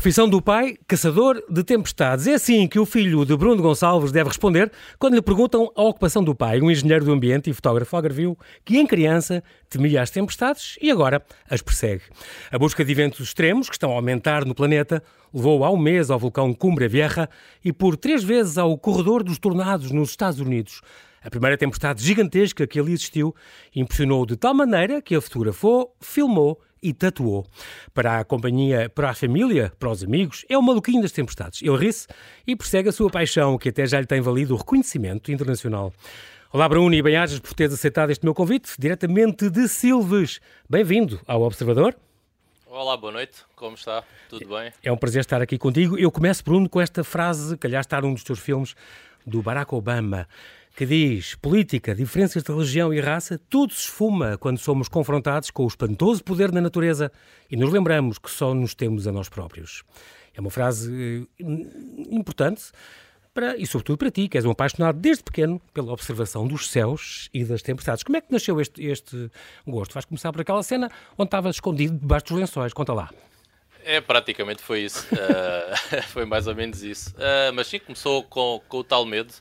Profissão 0.00 0.26
do 0.26 0.40
pai, 0.40 0.78
caçador 0.88 1.44
de 1.46 1.62
tempestades. 1.62 2.26
É 2.26 2.32
assim 2.32 2.66
que 2.66 2.78
o 2.78 2.86
filho 2.86 3.22
de 3.26 3.36
Bruno 3.36 3.60
Gonçalves 3.60 4.10
deve 4.10 4.30
responder 4.30 4.72
quando 4.98 5.12
lhe 5.12 5.20
perguntam 5.20 5.70
a 5.76 5.82
ocupação 5.82 6.24
do 6.24 6.34
pai, 6.34 6.58
um 6.62 6.70
engenheiro 6.70 7.04
do 7.04 7.12
ambiente 7.12 7.50
e 7.50 7.52
fotógrafo 7.52 7.94
algarvio 7.94 8.34
que 8.64 8.78
em 8.78 8.86
criança 8.86 9.44
temia 9.68 10.00
as 10.00 10.08
tempestades 10.08 10.78
e 10.80 10.90
agora 10.90 11.22
as 11.50 11.60
persegue. 11.60 12.04
A 12.50 12.58
busca 12.58 12.82
de 12.82 12.90
eventos 12.90 13.20
extremos 13.20 13.68
que 13.68 13.74
estão 13.74 13.92
a 13.92 13.96
aumentar 13.96 14.46
no 14.46 14.54
planeta 14.54 15.02
levou 15.34 15.66
há 15.66 15.70
um 15.70 15.76
mês 15.76 16.10
ao 16.10 16.18
vulcão 16.18 16.54
Cumbre 16.54 16.88
Vieja 16.88 17.28
e 17.62 17.70
por 17.70 17.94
três 17.94 18.24
vezes 18.24 18.56
ao 18.56 18.78
corredor 18.78 19.22
dos 19.22 19.38
tornados 19.38 19.90
nos 19.90 20.08
Estados 20.08 20.40
Unidos. 20.40 20.80
A 21.22 21.28
primeira 21.28 21.58
tempestade 21.58 22.02
gigantesca 22.02 22.66
que 22.66 22.80
ali 22.80 22.92
existiu 22.92 23.34
impressionou 23.76 24.24
de 24.24 24.36
tal 24.36 24.54
maneira 24.54 25.02
que 25.02 25.14
a 25.14 25.20
fotografou, 25.20 25.94
filmou 26.00 26.58
e 26.82 26.94
tatuou. 26.94 27.46
Para 27.92 28.20
a 28.20 28.24
companhia, 28.24 28.88
para 28.88 29.10
a 29.10 29.14
família, 29.14 29.70
para 29.78 29.90
os 29.90 30.02
amigos, 30.02 30.46
é 30.48 30.56
o 30.56 30.62
maluquinho 30.62 31.02
das 31.02 31.12
tempestades. 31.12 31.60
Ele 31.60 31.76
ri-se 31.76 32.08
e 32.46 32.56
persegue 32.56 32.88
a 32.88 32.92
sua 32.92 33.10
paixão, 33.10 33.58
que 33.58 33.68
até 33.68 33.84
já 33.84 34.00
lhe 34.00 34.06
tem 34.06 34.22
valido 34.22 34.54
o 34.54 34.56
reconhecimento 34.56 35.30
internacional. 35.30 35.92
Olá, 36.50 36.66
Bruno, 36.66 36.94
e 36.94 37.02
bem-ajas 37.02 37.38
por 37.38 37.52
teres 37.52 37.74
aceitado 37.74 38.08
este 38.08 38.24
meu 38.24 38.32
convite, 38.32 38.72
diretamente 38.78 39.50
de 39.50 39.68
Silves. 39.68 40.40
Bem-vindo 40.70 41.20
ao 41.26 41.42
Observador. 41.42 41.94
Olá, 42.66 42.96
boa 42.96 43.12
noite, 43.12 43.42
como 43.54 43.74
está? 43.74 44.02
Tudo 44.30 44.48
bem? 44.48 44.72
É 44.82 44.90
um 44.90 44.96
prazer 44.96 45.20
estar 45.20 45.42
aqui 45.42 45.58
contigo. 45.58 45.98
Eu 45.98 46.10
começo, 46.10 46.42
Bruno, 46.42 46.66
com 46.66 46.80
esta 46.80 47.04
frase, 47.04 47.58
que 47.58 47.66
aliás 47.66 47.84
está 47.84 48.00
num 48.00 48.14
dos 48.14 48.24
teus 48.24 48.38
filmes, 48.38 48.74
do 49.26 49.42
Barack 49.42 49.74
Obama 49.74 50.26
que 50.80 50.86
diz 50.86 51.34
política, 51.34 51.94
diferenças 51.94 52.42
de 52.42 52.50
religião 52.50 52.90
e 52.90 52.98
raça, 53.00 53.38
tudo 53.50 53.74
se 53.74 53.80
esfuma 53.80 54.38
quando 54.38 54.56
somos 54.56 54.88
confrontados 54.88 55.50
com 55.50 55.64
o 55.64 55.66
espantoso 55.66 56.24
poder 56.24 56.50
da 56.50 56.58
natureza 56.58 57.12
e 57.50 57.54
nos 57.54 57.70
lembramos 57.70 58.16
que 58.16 58.30
só 58.30 58.54
nos 58.54 58.74
temos 58.74 59.06
a 59.06 59.12
nós 59.12 59.28
próprios. 59.28 59.82
É 60.34 60.40
uma 60.40 60.48
frase 60.48 61.28
eh, 61.38 61.44
importante 62.10 62.72
para, 63.34 63.58
e 63.58 63.66
sobretudo 63.66 63.98
para 63.98 64.10
ti, 64.10 64.26
que 64.26 64.38
és 64.38 64.46
um 64.46 64.52
apaixonado 64.52 64.98
desde 64.98 65.22
pequeno 65.22 65.60
pela 65.74 65.92
observação 65.92 66.48
dos 66.48 66.70
céus 66.70 67.28
e 67.34 67.44
das 67.44 67.60
tempestades. 67.60 68.02
Como 68.02 68.16
é 68.16 68.22
que 68.22 68.32
nasceu 68.32 68.58
este, 68.58 68.82
este 68.82 69.30
gosto? 69.66 69.92
Vais 69.92 70.06
começar 70.06 70.32
por 70.32 70.40
aquela 70.40 70.62
cena 70.62 70.90
onde 71.18 71.26
estavas 71.26 71.56
escondido 71.56 71.98
debaixo 71.98 72.24
dos 72.28 72.38
lençóis. 72.38 72.72
Conta 72.72 72.94
lá. 72.94 73.10
É, 73.84 74.00
praticamente 74.00 74.62
foi 74.62 74.80
isso. 74.80 75.06
Uh, 75.12 76.02
foi 76.08 76.24
mais 76.24 76.46
ou 76.46 76.54
menos 76.54 76.82
isso. 76.82 77.10
Uh, 77.10 77.52
mas 77.52 77.66
sim, 77.66 77.78
começou 77.78 78.22
com, 78.22 78.62
com 78.66 78.78
o 78.78 78.84
tal 78.84 79.04
medo 79.04 79.34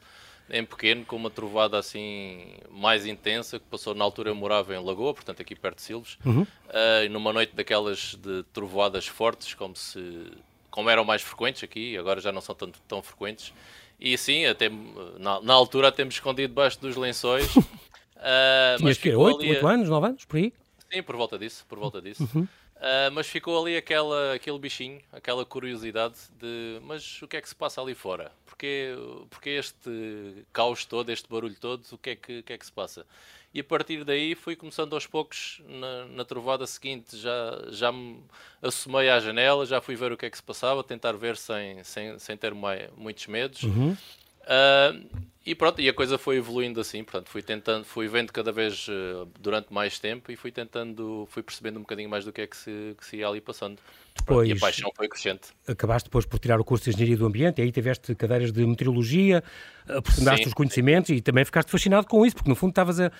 em 0.51 0.65
pequeno, 0.65 1.05
com 1.05 1.15
uma 1.15 1.29
trovada 1.29 1.77
assim 1.77 2.47
mais 2.69 3.05
intensa, 3.05 3.59
que 3.59 3.65
passou 3.65 3.93
na 3.93 4.03
altura 4.03 4.29
eu 4.29 4.35
morava 4.35 4.75
em 4.75 4.83
Lagoa, 4.83 5.13
portanto 5.13 5.41
aqui 5.41 5.55
perto 5.55 5.77
de 5.77 5.83
Silves, 5.83 6.17
uhum. 6.25 6.41
uh, 6.41 7.05
e 7.05 7.09
numa 7.09 7.31
noite 7.31 7.55
daquelas 7.55 8.15
de 8.15 8.43
trovoadas 8.53 9.07
fortes, 9.07 9.53
como 9.53 9.75
se 9.75 10.31
como 10.69 10.89
eram 10.89 11.03
mais 11.03 11.21
frequentes 11.21 11.63
aqui, 11.63 11.97
agora 11.97 12.21
já 12.21 12.31
não 12.31 12.41
são 12.41 12.53
tanto 12.53 12.79
tão 12.87 13.01
frequentes, 13.01 13.53
e 13.99 14.17
sim, 14.17 14.45
até 14.45 14.69
na, 15.17 15.41
na 15.41 15.53
altura 15.53 15.89
até 15.89 16.03
me 16.03 16.11
escondi 16.11 16.47
debaixo 16.47 16.79
dos 16.79 16.95
lençóis. 16.95 17.53
Uh, 18.19 18.77
Tinhas 18.77 18.97
que 18.97 19.15
8, 19.15 19.39
8 19.39 19.67
anos, 19.67 19.89
9 19.89 20.07
anos, 20.07 20.25
por 20.25 20.35
aí? 20.35 20.51
Sim, 20.91 21.01
por 21.01 21.15
volta 21.15 21.39
disso, 21.39 21.65
por 21.69 21.79
volta 21.79 22.01
disso. 22.01 22.27
Uhum. 22.35 22.45
Uh, 22.79 23.11
mas 23.11 23.27
ficou 23.27 23.61
ali 23.61 23.75
aquela, 23.75 24.33
aquele 24.33 24.57
bichinho, 24.57 25.01
aquela 25.11 25.45
curiosidade 25.45 26.15
de 26.39 26.79
mas 26.83 27.21
o 27.21 27.27
que 27.27 27.35
é 27.35 27.41
que 27.41 27.49
se 27.49 27.55
passa 27.55 27.81
ali 27.81 27.93
fora? 27.93 28.31
Porquê, 28.45 28.95
porquê 29.29 29.49
este 29.49 30.45
caos 30.53 30.85
todo, 30.85 31.09
este 31.09 31.27
barulho 31.29 31.57
todo, 31.59 31.83
o 31.91 31.97
que, 31.97 32.11
é 32.11 32.15
que, 32.15 32.41
que 32.41 32.53
é 32.53 32.57
que 32.57 32.65
se 32.65 32.71
passa? 32.71 33.05
E 33.53 33.59
a 33.59 33.63
partir 33.63 34.05
daí 34.05 34.33
fui 34.33 34.55
começando 34.55 34.93
aos 34.93 35.05
poucos, 35.05 35.61
na, 35.67 36.05
na 36.05 36.23
trovada 36.23 36.65
seguinte 36.67 37.17
já, 37.17 37.65
já 37.69 37.91
me 37.91 38.23
assomei 38.61 39.09
à 39.09 39.19
janela, 39.19 39.65
já 39.65 39.81
fui 39.81 39.95
ver 39.95 40.13
o 40.13 40.17
que 40.17 40.25
é 40.25 40.29
que 40.29 40.37
se 40.37 40.43
passava, 40.43 40.81
tentar 40.81 41.13
ver 41.13 41.35
sem, 41.35 41.83
sem, 41.83 42.17
sem 42.17 42.37
ter 42.37 42.53
mais, 42.53 42.89
muitos 42.95 43.27
medos. 43.27 43.63
Uhum. 43.63 43.97
Uh, 44.41 45.29
e 45.45 45.55
pronto, 45.55 45.81
e 45.81 45.89
a 45.89 45.93
coisa 45.93 46.17
foi 46.17 46.37
evoluindo 46.37 46.79
assim, 46.79 47.03
portanto, 47.03 47.29
fui 47.29 47.41
tentando, 47.41 47.83
fui 47.83 48.07
vendo 48.07 48.31
cada 48.31 48.51
vez 48.51 48.87
uh, 48.87 49.27
durante 49.39 49.73
mais 49.73 49.97
tempo 49.97 50.31
e 50.31 50.35
fui 50.35 50.51
tentando, 50.51 51.27
fui 51.31 51.41
percebendo 51.41 51.77
um 51.77 51.81
bocadinho 51.81 52.09
mais 52.09 52.23
do 52.23 52.31
que 52.31 52.41
é 52.41 52.47
que 52.47 52.55
se, 52.55 52.95
que 52.95 53.05
se 53.05 53.17
ia 53.17 53.27
ali 53.27 53.41
passando. 53.41 53.79
Depois, 54.15 54.47
e 54.47 54.51
a 54.51 54.55
paixão 54.57 54.91
foi 54.95 55.07
crescente. 55.07 55.47
Acabaste 55.67 56.07
depois 56.07 56.25
por 56.25 56.39
tirar 56.39 56.59
o 56.59 56.63
curso 56.63 56.83
de 56.83 56.91
Engenharia 56.91 57.17
do 57.17 57.25
Ambiente 57.25 57.59
e 57.59 57.61
aí 57.63 57.71
tiveste 57.71 58.13
cadeiras 58.13 58.51
de 58.51 58.63
meteorologia, 58.65 59.43
aprofundaste 59.87 60.47
os 60.47 60.53
conhecimentos 60.53 61.09
e 61.09 61.21
também 61.21 61.43
ficaste 61.45 61.71
fascinado 61.71 62.05
com 62.05 62.23
isso, 62.25 62.35
porque 62.35 62.49
no 62.49 62.55
fundo 62.55 62.69
estavas 62.69 62.99
a, 62.99 63.11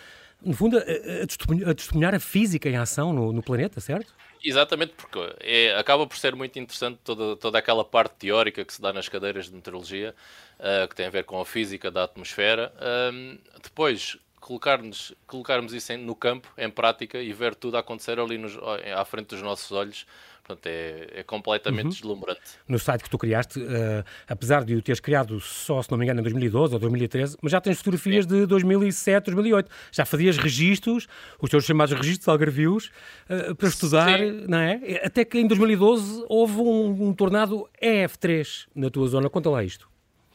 no 0.42 0.54
fundo, 0.54 0.78
a, 0.78 0.82
a, 0.82 1.74
testemunhar 1.74 2.16
a 2.16 2.20
física 2.20 2.70
em 2.70 2.78
ação 2.78 3.14
no, 3.14 3.34
no 3.34 3.44
planeta, 3.44 3.80
certo? 3.80 4.14
Exatamente, 4.44 4.94
porque 4.94 5.20
é, 5.42 5.76
acaba 5.76 6.08
por 6.08 6.18
ser 6.18 6.34
muito 6.34 6.58
interessante 6.58 7.00
toda, 7.04 7.36
toda 7.36 7.58
aquela 7.58 7.84
parte 7.84 8.16
teórica 8.16 8.64
que 8.64 8.74
se 8.74 8.82
dá 8.82 8.94
nas 8.94 9.10
cadeiras 9.10 9.48
de 9.48 9.56
meteorologia, 9.56 10.16
uh, 10.60 10.88
que 10.88 10.96
tem 10.96 11.08
a 11.08 11.10
ver 11.10 11.26
com 11.26 11.42
a 11.42 11.46
física 11.46 11.92
da 11.92 12.06
atmosfera. 12.06 12.74
Depois, 13.62 14.18
colocar-nos, 14.40 15.14
colocarmos 15.28 15.74
isso 15.74 15.92
em, 15.92 15.98
no 15.98 16.16
campo, 16.16 16.48
em 16.58 16.70
prática, 16.70 17.20
e 17.22 17.34
ver 17.34 17.54
tudo 17.54 17.78
acontecer 17.78 18.18
ali 18.18 18.38
nos, 18.38 18.58
à 18.96 19.04
frente 19.04 19.28
dos 19.28 19.42
nossos 19.42 19.72
olhos, 19.74 20.06
Portanto, 20.50 20.66
é, 20.66 21.08
é 21.14 21.24
completamente 21.24 21.84
uhum. 21.84 21.90
deslumbrante. 21.92 22.42
No 22.68 22.80
site 22.80 23.04
que 23.04 23.10
tu 23.10 23.20
criaste, 23.20 23.60
uh, 23.60 24.04
apesar 24.28 24.64
de 24.64 24.74
o 24.74 24.82
teres 24.82 25.00
criado 25.00 25.40
só, 25.40 25.80
se 25.84 25.92
não 25.92 25.98
me 25.98 26.06
engano, 26.06 26.22
em 26.22 26.24
2012 26.24 26.74
ou 26.74 26.80
2013, 26.80 27.38
mas 27.40 27.52
já 27.52 27.62
tens 27.62 27.78
fotografias 27.78 28.26
Sim. 28.26 28.32
de 28.32 28.46
2007, 28.48 29.26
2008. 29.26 29.72
Já 29.92 30.06
fazias 30.06 30.38
registros, 30.38 31.08
os 31.40 31.52
teus 31.52 31.64
chamados 31.66 31.96
registros 31.96 32.28
algarvios, 32.28 32.90
uh, 33.30 33.54
para 33.54 33.68
estudar, 33.68 34.18
Sim. 34.18 34.46
não 34.48 34.58
é? 34.58 35.02
Até 35.04 35.24
que 35.24 35.38
em 35.38 35.46
2012 35.46 36.26
houve 36.28 36.58
um, 36.58 37.10
um 37.10 37.14
tornado 37.14 37.70
EF3 37.80 38.66
na 38.74 38.90
tua 38.90 39.08
zona. 39.08 39.30
Conta 39.30 39.52
lá 39.52 39.64
isto. 39.64 39.88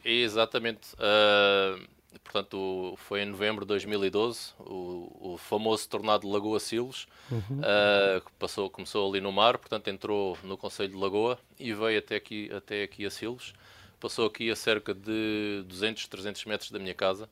Exatamente. 0.05 0.93
Uh 0.93 1.94
portanto 2.35 2.95
foi 2.97 3.21
em 3.21 3.25
novembro 3.25 3.63
de 3.63 3.69
2012, 3.69 4.53
o, 4.59 5.33
o 5.33 5.37
famoso 5.37 5.87
tornado 5.87 6.27
de 6.27 6.33
Lagoa 6.33 6.59
Silos, 6.59 7.07
uhum. 7.31 7.59
uh, 7.59 8.19
que 8.19 8.31
passou, 8.37 8.69
começou 8.69 9.09
ali 9.09 9.21
no 9.21 9.31
mar, 9.31 9.57
portanto 9.57 9.87
entrou 9.87 10.37
no 10.43 10.57
Conselho 10.57 10.89
de 10.89 10.97
Lagoa 10.97 11.39
e 11.57 11.73
veio 11.73 11.99
até 11.99 12.17
aqui, 12.17 12.51
até 12.53 12.83
aqui 12.83 13.05
a 13.05 13.09
Silos, 13.09 13.53
passou 14.01 14.27
aqui 14.27 14.51
a 14.51 14.55
cerca 14.55 14.93
de 14.93 15.63
200, 15.65 16.07
300 16.07 16.45
metros 16.45 16.71
da 16.71 16.79
minha 16.79 16.93
casa, 16.93 17.29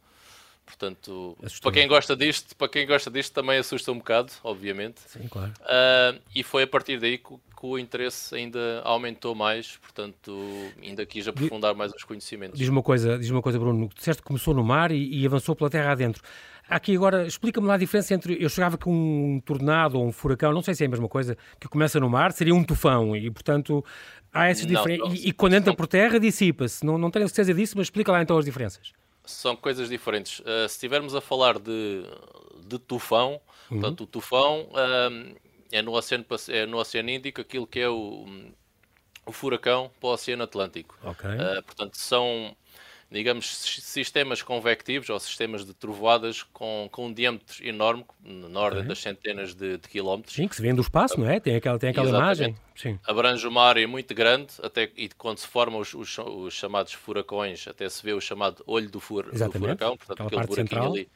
Portanto, 0.66 1.38
para 1.62 1.74
quem 1.74 1.86
gosta 1.90 2.16
disto, 2.16 2.56
para 2.56 2.70
quem 2.70 2.88
gosta 2.88 3.12
disto 3.12 3.34
também 3.34 3.58
assusta 3.58 3.92
um 3.92 3.98
bocado, 3.98 4.32
obviamente. 4.42 5.02
Sim, 5.08 5.28
claro. 5.28 5.52
Uh, 5.60 6.22
e 6.34 6.42
foi 6.42 6.64
a 6.64 6.68
partir 6.68 7.02
daí 7.02 7.22
que, 7.64 7.68
que, 7.68 7.68
o 7.68 7.80
interesse 7.80 8.36
ainda 8.36 8.82
aumentou 8.84 9.34
mais, 9.34 9.78
portanto, 9.78 10.38
ainda 10.82 11.06
quis 11.06 11.28
aprofundar 11.28 11.74
mais 11.74 11.94
os 11.94 12.04
conhecimentos. 12.04 12.60
Diz 12.60 12.68
uma 12.68 12.84
coisa, 12.84 13.18
diz 13.18 13.30
uma 13.30 13.42
coisa, 13.42 13.58
Bruno, 13.58 13.90
disseste 13.96 14.22
que 14.22 14.28
começou 14.28 14.54
no 14.54 14.64
mar 14.64 14.92
e, 14.92 15.22
e 15.22 15.26
avançou 15.26 15.56
pela 15.56 15.70
terra 15.70 15.92
adentro. 15.92 16.22
Aqui 16.68 16.96
agora, 16.96 17.28
explica-me 17.28 17.68
lá 17.68 17.74
a 17.74 17.78
diferença 17.78 18.14
entre. 18.14 18.42
Eu 18.42 18.50
chegava 18.50 18.78
com 18.78 18.92
um 18.92 19.40
tornado 19.42 20.00
ou 20.00 20.06
um 20.06 20.12
furacão, 20.12 20.54
não 20.54 20.62
sei 20.62 20.74
se 20.74 20.84
é 20.84 20.88
a 20.88 20.90
mesma 20.90 21.10
coisa, 21.10 21.38
que 21.60 21.68
começa 21.68 22.00
no 22.00 22.10
mar, 22.10 22.32
seria 22.32 22.56
um 22.56 22.64
tufão 22.64 23.16
e, 23.16 23.30
portanto, 23.30 23.84
há 24.34 24.50
essas 24.50 24.66
diferenças. 24.66 25.14
E, 25.14 25.30
e, 25.30 25.34
quando 25.34 25.54
entra 25.54 25.76
por 25.76 25.88
terra, 25.88 26.20
dissipa-se. 26.20 26.86
Não, 26.86 26.98
não 26.98 27.12
tenho 27.12 27.28
certeza 27.28 27.54
disso, 27.54 27.74
mas 27.78 27.88
explica 27.88 28.12
lá 28.12 28.22
então 28.22 28.38
as 28.38 28.46
diferenças 28.46 28.94
são 29.26 29.56
coisas 29.56 29.90
diferentes. 29.90 30.40
Uh, 30.40 30.68
se 30.68 30.76
estivermos 30.76 31.16
a 31.16 31.22
falar 31.22 31.58
de, 31.58 32.04
de 32.66 32.78
tufão, 32.78 33.40
uhum. 33.72 33.80
portanto, 33.80 34.02
o 34.02 34.08
tufão 34.08 34.68
uh, 34.72 35.36
é, 35.74 35.82
no 35.82 35.94
oceano, 35.94 36.26
é 36.50 36.66
no 36.66 36.78
Oceano 36.78 37.10
Índico 37.10 37.42
aquilo 37.42 37.66
que 37.66 37.80
é 37.80 37.90
o, 37.90 38.26
o 39.26 39.32
furacão 39.32 39.92
para 40.00 40.10
o 40.10 40.14
Oceano 40.14 40.44
Atlântico. 40.44 40.98
Okay. 41.04 41.32
Uh, 41.32 41.64
portanto, 41.64 41.98
são 41.98 42.56
digamos, 43.14 43.46
sistemas 43.46 44.42
convectivos 44.42 45.08
ou 45.08 45.20
sistemas 45.20 45.64
de 45.64 45.72
trovoadas 45.74 46.42
com, 46.42 46.90
com 46.92 47.08
um 47.08 47.14
diâmetro 47.14 47.64
enorme, 47.66 48.04
na 48.26 48.60
ordem 48.60 48.80
okay. 48.80 48.90
das 48.90 49.00
centenas 49.00 49.54
de, 49.54 49.78
de, 49.78 49.88
quilómetros. 49.88 50.34
Sim, 50.34 50.48
que 50.48 50.56
se 50.56 50.62
vê 50.64 50.74
do 50.74 50.82
espaço, 50.82 51.20
não 51.20 51.30
é? 51.30 51.40
Tem 51.40 51.56
aquela, 51.56 51.78
tem 51.78 51.92
aquela 51.92 52.10
imagem. 52.10 52.56
Sim. 52.76 53.00
Abrange 53.06 53.48
uma 53.48 53.62
área 53.62 53.88
muito 53.88 54.16
grande, 54.16 54.54
até, 54.64 54.90
e 54.98 55.10
quando 55.10 55.38
se 55.38 55.48
formam 55.48 55.80
os, 55.80 55.94
os, 55.94 56.18
os, 56.18 56.54
chamados 56.56 56.94
furacões, 56.94 57.68
até 57.68 57.88
se 57.88 58.04
vê 58.04 58.14
o 58.14 58.20
chamado 58.20 58.64
olho 58.66 58.90
do, 58.90 59.00
fur, 59.00 59.26
do 59.32 59.52
furacão, 59.52 59.96
portanto, 59.96 60.24
aquela 60.24 60.42
aquele 60.42 60.48
buraquinho 60.48 60.56
central. 60.56 60.92
ali, 60.92 61.10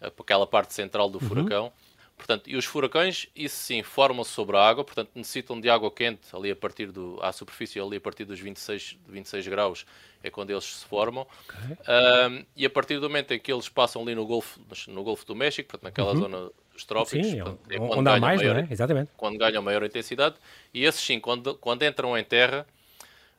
aquela 0.00 0.46
parte 0.48 0.74
central 0.74 1.08
do 1.08 1.22
uhum. 1.22 1.28
furacão. 1.28 1.72
Portanto, 2.16 2.48
e 2.48 2.56
os 2.56 2.64
furacões, 2.64 3.26
isso 3.34 3.56
sim, 3.56 3.82
formam-se 3.82 4.30
sobre 4.30 4.56
a 4.56 4.60
água, 4.60 4.84
portanto, 4.84 5.10
necessitam 5.14 5.60
de 5.60 5.68
água 5.68 5.90
quente 5.90 6.34
ali 6.34 6.50
a 6.50 6.56
partir 6.56 6.90
do, 6.92 7.18
à 7.20 7.32
superfície, 7.32 7.78
ali 7.80 7.96
a 7.96 8.00
partir 8.00 8.24
dos 8.24 8.38
26, 8.38 8.98
26 9.08 9.48
graus, 9.48 9.84
é 10.22 10.30
quando 10.30 10.50
eles 10.50 10.64
se 10.64 10.84
formam. 10.86 11.26
Okay. 11.48 11.76
Um, 11.76 12.44
e 12.56 12.64
a 12.64 12.70
partir 12.70 12.98
do 12.98 13.08
momento 13.08 13.34
em 13.34 13.38
que 13.38 13.52
eles 13.52 13.68
passam 13.68 14.00
ali 14.02 14.14
no 14.14 14.24
Golfo, 14.24 14.60
no 14.88 15.02
Golfo 15.02 15.26
do 15.26 15.34
México, 15.34 15.68
portanto, 15.68 15.84
naquela 15.84 16.12
uhum. 16.12 16.20
zona 16.20 16.50
dos 16.72 16.84
trópicos, 16.84 17.26
sim, 17.26 17.38
portanto, 17.38 17.60
é 17.70 17.76
quando, 17.76 18.08
onde 18.08 18.20
mais, 18.20 18.40
maior, 18.40 18.54
não 18.54 18.62
é? 18.62 18.68
Exatamente. 18.70 19.10
quando 19.16 19.38
ganham 19.38 19.62
maior 19.62 19.84
intensidade, 19.84 20.36
e 20.72 20.84
esses 20.84 21.02
sim, 21.02 21.20
quando, 21.20 21.54
quando 21.56 21.82
entram 21.82 22.16
em 22.16 22.24
terra, 22.24 22.66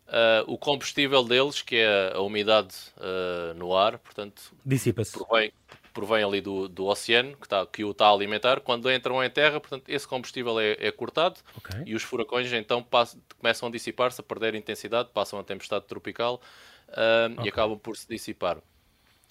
Uh, 0.07 0.45
o 0.45 0.55
combustível 0.55 1.23
deles, 1.23 1.63
que 1.63 1.77
é 1.77 2.13
a 2.13 2.21
umidade 2.21 2.75
uh, 2.97 3.55
no 3.55 3.75
ar, 3.75 3.97
portanto, 3.97 4.53
dissipa-se. 4.63 5.13
Provém, 5.13 5.51
provém 5.95 6.23
ali 6.23 6.41
do, 6.41 6.67
do 6.67 6.85
oceano 6.85 7.37
que, 7.37 7.47
tá, 7.47 7.65
que 7.65 7.83
o 7.83 7.91
está 7.91 8.07
a 8.07 8.11
alimentar. 8.11 8.59
Quando 8.59 8.91
entram 8.91 9.23
em 9.23 9.29
terra, 9.29 9.61
portanto, 9.61 9.85
esse 9.87 10.05
combustível 10.05 10.59
é, 10.59 10.73
é 10.79 10.91
cortado 10.91 11.39
okay. 11.57 11.83
e 11.85 11.95
os 11.95 12.03
furacões 12.03 12.51
então 12.51 12.83
passam, 12.83 13.19
começam 13.39 13.69
a 13.69 13.71
dissipar-se, 13.71 14.19
a 14.19 14.23
perder 14.23 14.53
intensidade, 14.53 15.09
passam 15.13 15.39
a 15.39 15.43
tempestade 15.43 15.85
tropical 15.85 16.41
uh, 16.89 17.31
okay. 17.31 17.45
e 17.45 17.49
acabam 17.49 17.79
por 17.79 17.95
se 17.95 18.07
dissipar. 18.07 18.57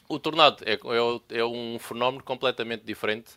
O 0.08 0.19
tornado 0.19 0.64
é, 0.64 0.72
é, 0.72 1.38
é 1.38 1.44
um 1.44 1.78
fenómeno 1.78 2.25
completamente 2.25 2.82
diferente 2.84 3.32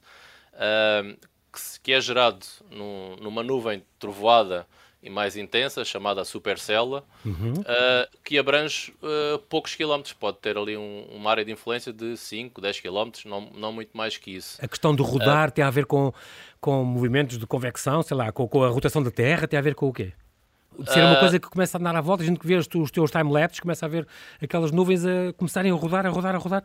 que, 1.54 1.80
que, 1.84 1.94
é 1.94 2.02
gerado 2.02 2.46
num, 2.70 3.16
numa 3.18 3.44
nuvem 3.44 3.84
trovoada 4.00 4.66
e 5.02 5.10
mais 5.10 5.38
intensa, 5.38 5.86
chamada 5.86 6.26
supercella, 6.26 7.04
uhum. 7.26 7.54
uh, 7.54 8.18
que 8.24 8.38
abrange 8.38 8.94
uh, 9.02 9.40
poucos 9.48 9.76
quilómetros. 9.76 10.14
Pode 10.14 10.38
ter 10.38 10.58
ali 10.58 10.76
um, 10.76 11.06
uma 11.12 11.30
área 11.30 11.46
de 11.46 11.52
influência 11.52 11.94
de 11.94 12.18
5, 12.18 12.60
10 12.60 12.80
quilómetros, 12.80 13.26
não, 13.26 13.50
não 13.54 13.72
muito 13.72 13.96
mais 13.96 14.18
que 14.18 14.32
isso. 14.32 14.58
A 14.62 14.68
questão 14.68 14.96
de 14.96 15.02
rodar 15.02 15.50
uh, 15.50 15.52
tem 15.52 15.64
a 15.64 15.70
ver 15.70 15.86
com, 15.86 16.12
com 16.60 16.84
movimentos 16.84 17.38
de 17.38 17.46
convecção, 17.46 18.02
sei 18.02 18.18
lá, 18.18 18.32
com, 18.32 18.48
com 18.48 18.64
a 18.64 18.70
rotação 18.70 19.04
da 19.04 19.12
Terra, 19.12 19.48
tem 19.48 19.58
a 19.58 19.62
ver 19.62 19.76
com 19.76 19.88
o 19.88 19.94
quê? 19.94 20.14
De 20.80 20.92
ser 20.92 21.04
uma 21.04 21.16
coisa 21.16 21.40
que 21.40 21.48
começa 21.50 21.78
a 21.78 21.80
andar 21.82 21.96
à 21.96 22.02
volta, 22.02 22.22
a 22.22 22.26
gente 22.26 22.40
que 22.40 22.46
vê 22.46 22.56
os, 22.56 22.68
os 22.76 22.92
teus 22.92 23.10
time-lapses, 23.10 23.60
começa 23.60 23.86
a 23.86 23.90
ver 23.90 24.08
aquelas 24.40 24.72
nuvens 24.72 25.04
a 25.06 25.34
começarem 25.36 25.72
a 25.72 25.76
rodar, 25.76 26.06
a 26.06 26.10
rodar, 26.10 26.36
a 26.36 26.38
rodar. 26.38 26.64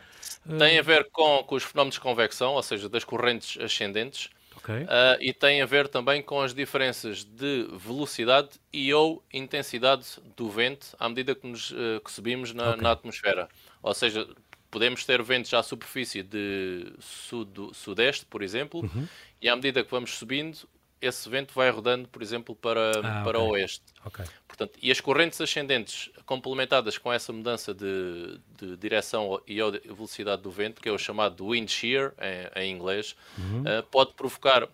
Tem 0.59 0.79
a 0.79 0.83
ver 0.83 1.09
com, 1.11 1.43
com 1.45 1.55
os 1.55 1.63
fenómenos 1.63 1.95
de 1.95 2.01
convecção, 2.01 2.53
ou 2.53 2.63
seja, 2.63 2.91
das 2.91 3.05
correntes 3.05 3.59
ascendentes. 3.59 4.29
Okay. 4.63 4.85
Uh, 4.85 5.19
e 5.21 5.33
tem 5.33 5.61
a 5.61 5.67
ver 5.67 5.89
também 5.89 6.23
com 6.23 6.41
as 6.41 6.55
diferenças 6.55 7.25
de 7.25 7.69
velocidade 7.73 8.51
e 8.73 8.95
ou 8.95 9.23
intensidade 9.33 10.07
do 10.37 10.49
vento 10.49 10.95
à 11.01 11.09
medida 11.09 11.35
que, 11.35 11.47
nos, 11.47 11.73
uh, 11.73 12.01
que 12.05 12.11
subimos 12.13 12.55
na, 12.55 12.71
okay. 12.71 12.83
na, 12.83 12.93
atmosfera. 12.93 13.49
Ou 13.83 13.93
seja, 13.93 14.27
podemos 14.71 15.05
ter 15.05 15.21
ventos 15.23 15.53
à 15.53 15.63
superfície 15.65 16.23
de 16.23 16.93
sud, 17.01 17.71
sudeste, 17.75 18.25
por 18.25 18.41
exemplo, 18.41 18.81
uhum. 18.81 19.09
e 19.41 19.49
à 19.49 19.57
medida 19.57 19.83
que 19.83 19.91
vamos 19.91 20.17
subindo, 20.17 20.59
esse 21.03 21.29
vento 21.29 21.53
vai 21.53 21.69
rodando, 21.69 22.09
por 22.09 22.23
exemplo, 22.23 22.55
para, 22.55 22.93
ah, 23.03 23.23
para 23.25 23.41
okay. 23.41 23.53
oeste. 23.53 23.85
Okay. 24.05 24.25
Portanto, 24.47 24.79
e 24.81 24.91
as 24.91 25.01
correntes 25.01 25.41
ascendentes 25.41 26.11
complementadas 26.25 26.97
com 26.97 27.13
essa 27.13 27.33
mudança 27.33 27.75
de, 27.75 28.41
de 28.57 28.77
direção 28.77 29.43
e 29.47 29.57
velocidade 29.85 30.43
do 30.43 30.51
vento, 30.51 30.81
que 30.81 30.89
é 30.89 30.93
o 30.93 30.99
chamado 30.99 31.49
wind 31.49 31.69
shear 31.69 32.15
em, 32.55 32.63
em 32.63 32.73
inglês, 32.73 33.17
uhum. 33.37 33.63
uh, 33.63 33.83
pode 33.91 34.15
provocar 34.15 34.69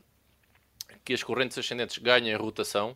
que 1.04 1.14
as 1.14 1.22
correntes 1.22 1.56
ascendentes 1.56 1.96
ganhem 1.96 2.36
rotação 2.36 2.94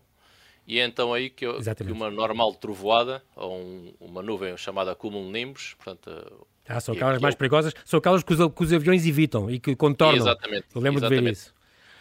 e 0.67 0.79
é 0.79 0.85
então 0.85 1.13
aí 1.13 1.31
que, 1.31 1.47
que 1.47 1.93
uma 1.93 2.11
normal 2.11 2.55
trovoada 2.55 3.23
ou 3.35 3.59
um, 3.59 3.95
uma 3.99 4.23
nuvem 4.23 4.57
chamada 4.57 4.95
cumulonimbus, 4.95 5.75
portanto, 5.75 6.47
ah, 6.69 6.81
são 6.81 6.95
aquelas 6.95 7.21
mais 7.21 7.35
perigosas, 7.35 7.75
são 7.85 7.99
aquelas 7.99 8.23
que 8.23 8.33
os, 8.33 8.53
que 8.55 8.63
os, 8.63 8.73
aviões 8.73 9.05
evitam 9.05 9.51
e 9.51 9.59
que 9.59 9.75
contornam. 9.75 10.17
Exatamente. 10.17 10.67
Eu 10.75 10.81
lembro 10.81 11.01
exatamente. 11.01 11.21
de 11.21 11.25
ver 11.25 11.33
isso. 11.33 11.55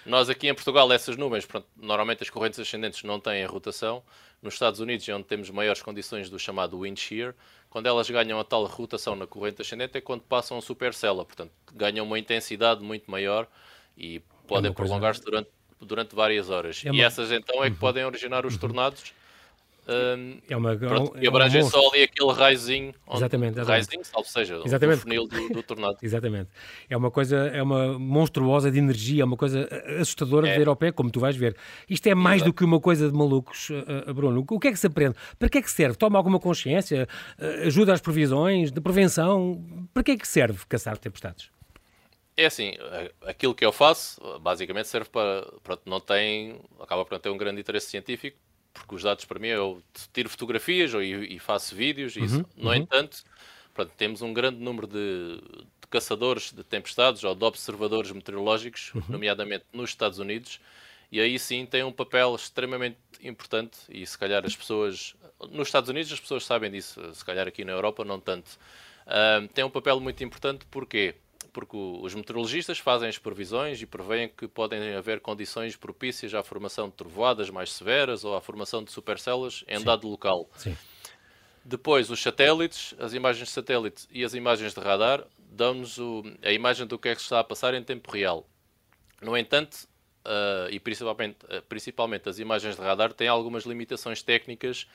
Nós 0.06 0.30
aqui 0.30 0.48
em 0.48 0.54
Portugal, 0.54 0.92
essas 0.92 1.16
nuvens, 1.16 1.46
pronto, 1.46 1.68
normalmente 1.78 2.24
as 2.24 2.30
correntes 2.30 2.60
ascendentes 2.60 3.04
não 3.04 3.20
têm 3.20 3.44
a 3.44 3.48
rotação. 3.48 4.04
Nos 4.42 4.56
Estados 4.56 4.80
Unidos, 4.80 5.08
é 5.08 5.14
onde 5.14 5.26
temos 5.26 5.50
maiores 5.52 5.84
condições 5.84 6.30
do 6.30 6.40
chamado 6.40 6.80
wind 6.80 6.98
shear, 6.98 7.36
quando 7.70 7.86
elas 7.86 8.10
ganham 8.10 8.40
a 8.40 8.44
tal 8.44 8.66
rotação 8.66 9.16
na 9.16 9.28
corrente 9.28 9.62
ascendente 9.62 9.98
é 9.98 10.02
quando 10.02 10.22
passam 10.22 10.58
a 10.58 10.62
supercella, 10.62 11.24
portanto, 11.24 11.52
ganham 11.74 12.06
uma 12.06 12.18
intensidade 12.18 12.82
muito 12.84 13.10
maior 13.10 13.48
e 13.96 14.20
podem 14.48 14.72
é 14.72 14.74
prolongar-se 14.74 15.22
durante, 15.22 15.50
durante 15.80 16.16
várias 16.16 16.50
horas. 16.50 16.82
É 16.84 16.90
uma... 16.90 16.98
E 16.98 17.02
essas 17.02 17.32
então 17.32 17.64
é 17.64 17.68
que 17.68 17.74
uhum. 17.74 17.80
podem 17.80 18.04
originar 18.04 18.46
os 18.46 18.56
uhum. 18.56 18.60
tornados 18.60 19.14
um, 19.88 20.40
é 20.48 20.56
uma, 20.56 20.76
pronto, 20.76 21.18
é 21.18 21.24
e 21.24 21.28
abrange 21.28 21.58
um 21.58 21.64
só 21.64 21.90
ali 21.90 22.04
aquele 22.04 22.32
raizinho, 22.32 22.94
exatamente, 23.12 23.54
exatamente. 23.54 23.68
raizinho, 23.68 24.06
salvo 24.06 24.30
seja, 24.30 24.62
exatamente. 24.64 25.00
o 25.00 25.02
funil 25.02 25.28
do, 25.28 25.50
do, 25.50 25.64
tornado. 25.64 25.98
exatamente. 26.04 26.50
É 26.88 26.96
uma 26.96 27.10
coisa, 27.10 27.48
é 27.48 27.64
uma 27.64 27.98
monstruosa 27.98 28.72
de 28.72 28.78
energia, 28.78 29.24
é 29.24 29.26
uma 29.26 29.36
coisa 29.36 29.68
assustadora 30.00 30.48
é. 30.48 30.54
de 30.54 30.60
ver 30.60 30.68
ao 30.68 30.76
pé, 30.76 30.92
como 30.92 31.10
tu 31.10 31.20
vais 31.20 31.36
ver. 31.36 31.58
Isto 31.90 32.08
é 32.08 32.16
mais 32.16 32.38
Exato. 32.38 32.52
do 32.52 32.56
que 32.56 32.64
uma 32.64 32.80
coisa 32.80 33.10
de 33.10 33.18
malucos, 33.18 33.70
uh, 33.72 34.14
Bruno. 34.14 34.46
O 34.50 34.60
que 34.60 34.68
é 34.68 34.72
que 34.72 34.78
se 34.78 34.86
aprende? 34.86 35.16
Para 35.40 35.50
que 35.50 35.58
é 35.58 35.62
que 35.62 35.72
serve? 35.72 35.98
Toma 35.98 36.18
alguma 36.18 36.40
consciência? 36.40 37.08
Uh, 37.40 37.66
ajuda 37.68 37.94
às 37.94 38.02
previsões 38.02 38.72
de 38.72 38.80
prevenção? 38.80 39.66
Para 39.94 40.04
que 40.04 40.12
é 40.12 40.18
que 40.18 40.28
serve 40.28 40.64
caçar 40.70 40.98
tempestades? 40.98 41.50
É 42.38 42.46
assim, 42.46 42.74
aquilo 43.26 43.54
que 43.54 43.66
eu 43.66 43.72
faço, 43.72 44.22
basicamente 44.40 44.88
serve 44.88 45.10
para, 45.10 45.46
pronto, 45.62 45.82
não 45.86 46.00
tem, 46.00 46.62
acaba 46.80 47.04
por 47.04 47.14
não 47.14 47.20
ter 47.20 47.30
um 47.30 47.38
grande 47.38 47.60
interesse 47.60 47.88
científico, 47.88 48.38
porque 48.74 48.96
os 48.96 49.04
dados 49.04 49.26
para 49.26 49.40
mim 49.40 49.48
eu 49.48 49.82
tiro 50.14 50.30
fotografias 50.30 50.94
ou, 50.94 51.02
e, 51.02 51.36
e 51.36 51.40
faço 51.40 51.76
vídeos, 51.76 52.16
uhum, 52.16 52.26
isso. 52.26 52.46
no 52.56 52.70
uhum. 52.70 52.76
entanto, 52.76 53.24
pronto, 53.74 53.92
temos 53.98 54.22
um 54.22 54.34
grande 54.34 54.60
número 54.60 54.88
de, 54.88 55.38
de, 55.82 55.88
caçadores 55.90 56.52
de 56.52 56.64
tempestades 56.64 57.24
ou 57.24 57.36
de 57.36 57.44
observadores 57.44 58.12
meteorológicos, 58.12 58.94
uhum. 58.94 59.04
nomeadamente 59.10 59.66
nos 59.74 59.90
Estados 59.90 60.20
Unidos, 60.20 60.60
e 61.12 61.20
aí 61.20 61.38
sim 61.38 61.66
tem 61.66 61.84
um 61.84 61.92
papel 61.92 62.34
extremamente 62.36 62.98
importante 63.22 63.78
e 63.90 64.06
se 64.06 64.18
calhar 64.18 64.46
as 64.46 64.56
pessoas 64.56 65.16
nos 65.50 65.68
Estados 65.68 65.90
Unidos 65.90 66.12
as 66.14 66.20
pessoas 66.20 66.46
sabem 66.46 66.72
disso, 66.72 67.02
se 67.14 67.26
calhar 67.26 67.48
aqui 67.48 67.66
na 67.66 67.72
Europa 67.72 68.06
não 68.06 68.20
tanto. 68.20 68.58
Uh, 69.06 69.48
tem 69.50 69.64
um 69.66 69.70
papel 69.70 70.00
muito 70.00 70.24
importante 70.24 70.66
porque 70.70 71.16
porque 71.54 71.76
os 71.76 72.14
meteorologistas 72.16 72.80
fazem 72.80 73.10
as 73.10 73.18
previsões 73.18 73.82
e 73.82 73.86
preveem 73.86 74.30
que 74.30 74.48
podem 74.48 74.96
haver 74.96 75.20
condições 75.20 75.76
propícias 75.76 76.34
à 76.34 76.44
formação 76.44 76.88
de 76.88 76.96
trovoadas 76.96 77.50
mais 77.50 77.72
severas 77.72 78.24
ou 78.24 78.36
à 78.36 78.42
formação 78.42 78.84
de 78.84 78.92
supercélulas 78.92 79.64
em 79.68 79.80
Sim. 79.80 79.86
dado 79.86 80.08
local. 80.08 80.50
Sim. 80.56 80.76
Depois, 81.64 82.10
os 82.10 82.22
satélites, 82.22 82.96
as 82.98 83.14
imagens 83.14 83.48
de 83.48 83.54
satélite 83.54 84.08
e 84.12 84.24
as 84.24 84.34
imagens 84.34 84.74
de 84.74 84.80
radar 84.80 85.24
dão-nos 85.38 85.98
a 86.42 86.52
imagem 86.52 86.88
do 86.88 86.98
que 86.98 87.10
é 87.10 87.16
que 87.16 87.22
está 87.22 87.40
a 87.40 87.44
passar 87.44 87.74
em 87.74 87.84
tempo 87.84 88.10
real. 88.12 88.48
No 89.22 89.38
entanto, 89.38 89.88
uh, 90.26 90.70
e 90.72 90.80
principalmente, 90.80 91.38
uh, 91.46 91.62
principalmente 91.70 92.30
as 92.30 92.40
imagens 92.40 92.76
de 92.76 92.82
radar 92.82 93.14
têm 93.14 93.28
algumas 93.28 93.64
limitações 93.66 94.24
técnicas 94.24 94.88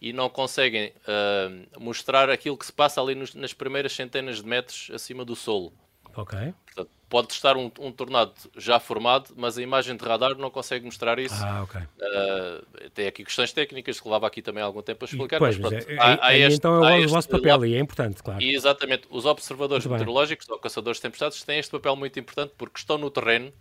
e 0.00 0.12
não 0.12 0.28
conseguem 0.28 0.88
uh, 0.88 1.80
mostrar 1.80 2.30
aquilo 2.30 2.56
que 2.56 2.66
se 2.66 2.72
passa 2.72 3.00
ali 3.00 3.14
nos, 3.14 3.34
nas 3.34 3.52
primeiras 3.52 3.92
centenas 3.92 4.42
de 4.42 4.46
metros 4.46 4.90
acima 4.92 5.24
do 5.24 5.34
solo. 5.34 5.72
Ok. 6.16 6.54
Portanto, 6.66 6.90
pode 7.08 7.32
estar 7.32 7.56
um, 7.56 7.70
um, 7.78 7.92
tornado 7.92 8.32
já 8.56 8.80
formado, 8.80 9.34
mas 9.36 9.58
a 9.58 9.62
imagem 9.62 9.96
de 9.96 10.04
radar 10.04 10.34
não 10.36 10.50
consegue 10.50 10.84
mostrar 10.84 11.18
isso. 11.18 11.34
Ah, 11.44 11.62
ok. 11.62 11.80
Uh, 11.80 12.90
tem 12.90 13.06
aqui 13.06 13.24
questões 13.24 13.52
técnicas 13.52 14.00
que 14.00 14.08
leva 14.08 14.26
aqui 14.26 14.40
também 14.40 14.62
algum 14.62 14.80
tempo 14.80 15.04
a 15.04 15.06
explicar. 15.06 15.38
Pois, 15.38 15.58
mas, 15.58 15.70
pronto, 15.70 15.90
é, 15.90 15.98
há, 15.98 16.26
há 16.26 16.38
este, 16.38 16.56
então 16.56 16.86
é 16.88 17.04
o 17.04 17.08
vosso 17.08 17.28
papel 17.28 17.66
e 17.66 17.74
é 17.74 17.78
importante, 17.78 18.22
claro. 18.22 18.40
E 18.40 18.54
exatamente, 18.54 19.06
os 19.10 19.26
observadores 19.26 19.84
meteorológicos 19.84 20.48
ou 20.48 20.58
caçadores 20.58 20.98
de 20.98 21.02
tempestades 21.02 21.42
têm 21.42 21.58
este 21.58 21.70
papel 21.70 21.94
muito 21.96 22.18
importante 22.18 22.54
porque 22.56 22.78
estão 22.78 22.96
no 22.96 23.10
terreno 23.10 23.52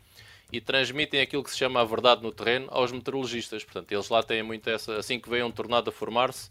e 0.52 0.60
transmitem 0.60 1.22
aquilo 1.22 1.44
que 1.44 1.52
se 1.52 1.58
chama 1.58 1.82
a 1.82 1.86
verdade 1.86 2.22
no 2.22 2.32
terreno 2.32 2.68
aos 2.70 2.92
meteorologistas. 2.92 3.64
Portanto, 3.64 3.92
eles 3.92 4.10
lá 4.10 4.22
têm 4.22 4.44
muito 4.44 4.70
essa. 4.70 4.98
Assim 4.98 5.20
que 5.20 5.30
vem 5.30 5.44
um 5.44 5.52
tornado 5.52 5.90
a 5.90 5.94
formar-se, 5.94 6.50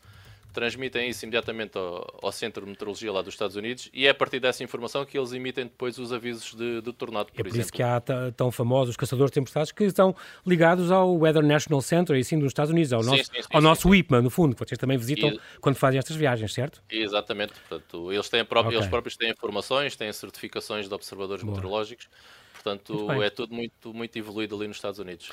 transmitem 0.53 1.09
isso 1.09 1.25
imediatamente 1.25 1.77
ao, 1.77 2.19
ao, 2.23 2.33
Centro 2.33 2.65
de 2.65 2.71
Meteorologia 2.71 3.13
lá 3.13 3.23
dos 3.23 3.35
Estados 3.35 3.57
Unidos 3.57 3.91
e 3.93 4.07
é 4.07 4.11
a 4.11 4.15
partir 4.15 4.41
dessa 4.41 4.63
informação 4.63 5.05
que 5.05 5.19
eles 5.19 5.33
emitem 5.33 5.65
depois 5.65 5.99
os 5.99 6.13
avisos 6.13 6.55
de, 6.55 6.81
de 6.81 6.93
tornado, 6.93 7.27
por, 7.33 7.41
é 7.41 7.43
por 7.43 7.47
exemplo. 7.47 7.61
isso 7.63 7.73
que 7.73 7.83
há 7.83 8.01
tão 8.37 8.51
famosos 8.51 8.97
caçadores 8.97 9.31
de 9.31 9.35
tempestades 9.35 9.73
que 9.73 9.85
estão 9.85 10.15
ligados 10.47 10.91
ao 10.91 11.15
Weather 11.17 11.43
National 11.45 11.81
Center 11.81 12.17
e 12.17 12.25
sim 12.25 12.39
dos 12.39 12.49
Estados 12.49 12.71
Unidos, 12.71 12.93
ao 12.93 13.03
sim, 13.03 13.11
nosso, 13.11 13.25
sim, 13.25 13.43
sim, 13.43 13.49
ao 13.53 13.61
nosso 13.61 13.89
WIPMA, 13.89 14.23
no 14.23 14.31
fundo, 14.31 14.55
que 14.55 14.65
vocês 14.65 14.79
também 14.79 14.99
visitam 14.99 15.31
e... 15.31 15.41
quando 15.61 15.77
fazem 15.77 15.99
estas 15.99 16.17
viagens, 16.17 16.53
certo? 16.53 16.83
Exatamente, 16.91 17.53
portanto, 17.53 18.13
eles, 18.13 18.29
têm 18.29 18.45
próprio, 18.45 18.71
okay. 18.71 18.79
eles 18.79 18.91
próprios 18.91 19.17
têm 19.17 19.31
informações, 19.31 19.97
têm 19.97 20.13
certificações 20.13 20.89
de 20.89 20.95
observadores 20.95 21.43
Boa. 21.43 21.55
meteorológicos, 21.55 22.09
portanto 22.53 23.11
é 23.23 23.31
tudo 23.31 23.55
muito, 23.55 23.95
muito 23.95 24.17
evoluído 24.19 24.57
ali 24.57 24.69
nos 24.69 24.77
Estados 24.77 24.99
Unidos. 24.99 25.31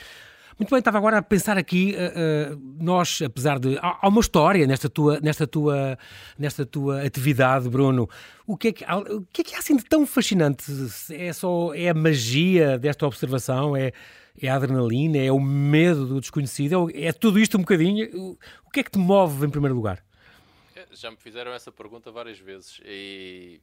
Muito 0.60 0.72
bem, 0.72 0.80
estava 0.80 0.98
agora 0.98 1.20
a 1.20 1.22
pensar 1.22 1.56
aqui, 1.56 1.96
uh, 1.96 2.56
uh, 2.56 2.62
nós, 2.84 3.22
apesar 3.22 3.60
de. 3.60 3.78
Há, 3.78 4.00
há, 4.02 4.08
uma 4.08 4.22
história 4.22 4.66
nesta 4.66 4.90
tua, 4.90 5.20
nesta, 5.20 5.46
tua, 5.46 6.00
nesta 6.38 6.66
tua 6.66 7.04
atividade, 7.04 7.70
Bruno. 7.70 8.10
O 8.46 8.58
que, 8.58 8.70
é 8.70 8.74
que, 8.74 8.84
há, 8.84 8.98
o 8.98 9.22
que 9.32 9.42
é 9.42 9.44
que 9.44 9.56
há 9.56 9.60
assim 9.60 9.76
de 9.76 9.86
tão 9.86 10.04
fascinante? 10.08 10.66
É 11.12 11.32
só 11.32 11.76
é 11.76 11.90
a 11.90 11.94
magia 11.94 12.80
desta 12.80 13.06
observação? 13.06 13.78
É, 13.78 13.92
é 14.42 14.50
a 14.50 14.56
adrenalina? 14.56 15.20
É 15.20 15.32
o 15.32 15.40
medo 15.40 16.08
do 16.08 16.20
desconhecido? 16.20 16.90
É, 16.92 17.06
é 17.06 17.14
tudo 17.14 17.38
isto 17.38 17.56
um 17.56 17.62
bocadinho? 17.62 18.10
O, 18.16 18.38
o 18.66 18.72
que 18.72 18.80
é 18.80 18.84
que 18.84 18.90
te 18.90 18.98
move 18.98 19.46
em 19.46 19.50
primeiro 19.52 19.76
lugar? 19.76 20.04
É, 20.76 20.88
já 20.92 21.12
me 21.12 21.18
fizeram 21.18 21.52
essa 21.52 21.72
pergunta 21.72 22.12
várias 22.12 22.40
vezes 22.40 22.82
e 22.84 23.62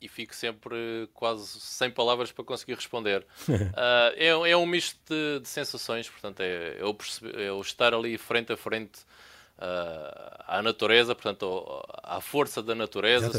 e 0.00 0.08
fico 0.08 0.34
sempre 0.34 1.08
quase 1.12 1.60
sem 1.60 1.90
palavras 1.90 2.30
para 2.30 2.44
conseguir 2.44 2.74
responder. 2.74 3.26
uh, 3.48 4.14
é, 4.16 4.28
é, 4.50 4.56
um 4.56 4.66
misto 4.66 4.98
de, 5.08 5.40
de, 5.40 5.48
sensações, 5.48 6.08
portanto, 6.08 6.40
é 6.40 6.76
eu, 6.78 6.96
eu 7.34 7.60
estar 7.60 7.92
ali 7.92 8.16
frente 8.16 8.52
a 8.52 8.56
frente 8.56 9.00
uh, 9.58 10.44
à 10.46 10.62
natureza, 10.62 11.14
portanto, 11.14 11.84
à 12.02 12.20
força 12.20 12.62
da 12.62 12.74
natureza, 12.74 13.30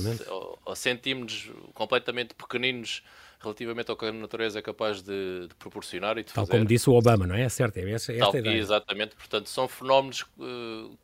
sentimos-nos 0.75 1.51
completamente 1.74 2.34
pequeninos 2.34 3.04
relativamente 3.42 3.89
ao 3.89 3.96
que 3.96 4.06
a 4.06 4.12
natureza 4.12 4.60
é 4.60 4.62
capaz 4.62 5.01
de, 5.01 5.48
de 5.48 5.56
proporcionar 5.56 6.18
e 6.18 6.24
de 6.24 6.34
Tal 6.34 6.46
fazer. 6.46 6.58
como 6.58 6.66
disse 6.66 6.89
o 6.89 6.94
Obama, 6.94 7.25
não 7.25 7.36
é? 7.36 7.44
é 7.44 7.50
certo, 7.50 7.78
é 7.78 7.89
essa, 7.89 8.12
esta 8.12 8.25
Tal, 8.25 8.36
ideia. 8.36 8.58
Exatamente, 8.58 9.16
portanto, 9.16 9.48
são 9.48 9.66
fenómenos 9.68 10.25
uh, 10.38 10.98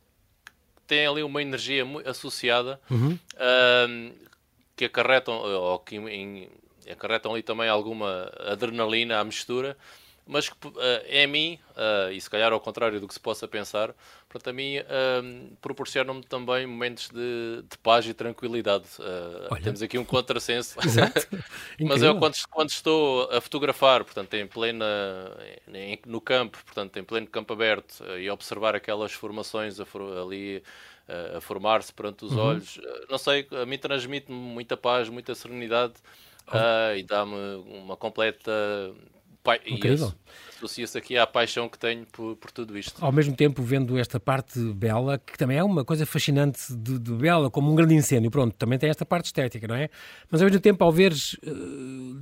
têm 0.86 1.06
ali 1.06 1.22
uma 1.22 1.42
energia 1.42 1.84
associada 2.04 2.80
uhum. 2.90 3.18
uh, 3.34 4.26
que 4.76 4.84
acarretam, 4.84 5.34
ou 5.34 5.78
que 5.78 5.96
em, 5.96 6.48
acarretam 6.90 7.32
ali 7.32 7.42
também 7.42 7.68
alguma 7.68 8.30
adrenalina 8.46 9.18
à 9.18 9.24
mistura 9.24 9.76
mas 10.26 10.48
que 10.48 10.66
uh, 10.66 10.72
é 11.06 11.22
a 11.22 11.28
mim, 11.28 11.58
uh, 11.70 12.10
e 12.10 12.20
se 12.20 12.28
calhar 12.28 12.52
ao 12.52 12.58
contrário 12.58 13.00
do 13.00 13.06
que 13.06 13.14
se 13.14 13.20
possa 13.20 13.46
pensar, 13.46 13.94
portanto, 14.28 14.50
a 14.50 14.52
mim 14.52 14.78
uh, 14.78 15.56
proporciona-me 15.62 16.22
também 16.24 16.66
momentos 16.66 17.08
de, 17.10 17.62
de, 17.62 17.78
paz 17.78 18.04
e 18.06 18.12
tranquilidade. 18.12 18.86
temos 19.62 19.82
aqui 19.82 19.96
um 19.96 20.04
contrassenso, 20.04 20.76
mas 21.80 22.02
eu 22.02 22.18
quando, 22.18 22.34
quando, 22.50 22.70
estou 22.70 23.30
a 23.30 23.40
fotografar, 23.40 24.02
portanto, 24.02 24.34
em 24.34 24.48
plena, 24.48 24.84
em, 25.72 26.00
no 26.04 26.20
campo, 26.20 26.58
portanto, 26.64 26.96
em 26.96 27.04
pleno 27.04 27.28
campo 27.28 27.52
aberto, 27.52 28.04
e 28.18 28.28
observar 28.28 28.74
aquelas 28.74 29.12
formações 29.12 29.78
ali 30.20 30.60
a 31.36 31.40
formar-se 31.40 31.92
perante 31.92 32.24
os 32.24 32.32
uhum. 32.32 32.38
olhos, 32.38 32.80
não 33.08 33.18
sei, 33.18 33.46
a 33.62 33.64
mim 33.64 33.78
transmite-me 33.78 34.36
muita 34.36 34.76
paz, 34.76 35.08
muita 35.08 35.34
serenidade. 35.34 35.94
e 36.96 37.02
dá-me 37.02 37.34
uma 37.66 37.96
completa 37.96 38.52
Incrível. 39.66 40.12
Associa-se 40.56 40.96
aqui 40.96 41.16
à 41.16 41.26
paixão 41.26 41.68
que 41.68 41.78
tenho 41.78 42.06
por, 42.06 42.36
por, 42.36 42.50
tudo 42.50 42.76
isto. 42.76 43.04
Ao 43.04 43.12
mesmo 43.12 43.36
tempo, 43.36 43.62
vendo 43.62 43.96
esta 43.98 44.18
parte 44.18 44.58
bela, 44.72 45.18
que 45.18 45.36
também 45.38 45.58
é 45.58 45.62
uma 45.62 45.84
coisa 45.84 46.06
fascinante 46.06 46.74
de, 46.74 46.98
de 46.98 47.12
bela, 47.12 47.50
como 47.50 47.70
um 47.70 47.74
grande 47.74 47.94
incêndio, 47.94 48.30
pronto, 48.30 48.54
também 48.56 48.78
tem 48.78 48.88
esta 48.88 49.04
parte 49.04 49.26
estética, 49.26 49.68
não 49.68 49.74
é? 49.74 49.88
Mas 50.30 50.40
ao 50.40 50.46
mesmo 50.46 50.60
tempo, 50.60 50.82
ao 50.82 50.90
veres 50.90 51.34
uh, 51.34 51.38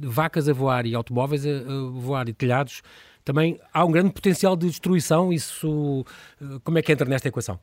vacas 0.02 0.48
a 0.48 0.52
voar 0.52 0.84
e 0.84 0.94
automóveis 0.94 1.46
a, 1.46 1.50
a, 1.50 1.90
voar 2.00 2.28
e 2.28 2.34
telhados, 2.34 2.82
também 3.24 3.58
há 3.72 3.84
um 3.84 3.90
grande 3.90 4.12
potencial 4.12 4.56
de 4.56 4.66
destruição. 4.66 5.32
Isso, 5.32 6.04
uh, 6.40 6.60
como 6.62 6.78
é 6.78 6.82
que 6.82 6.92
entra 6.92 7.08
nesta 7.08 7.28
equação? 7.28 7.58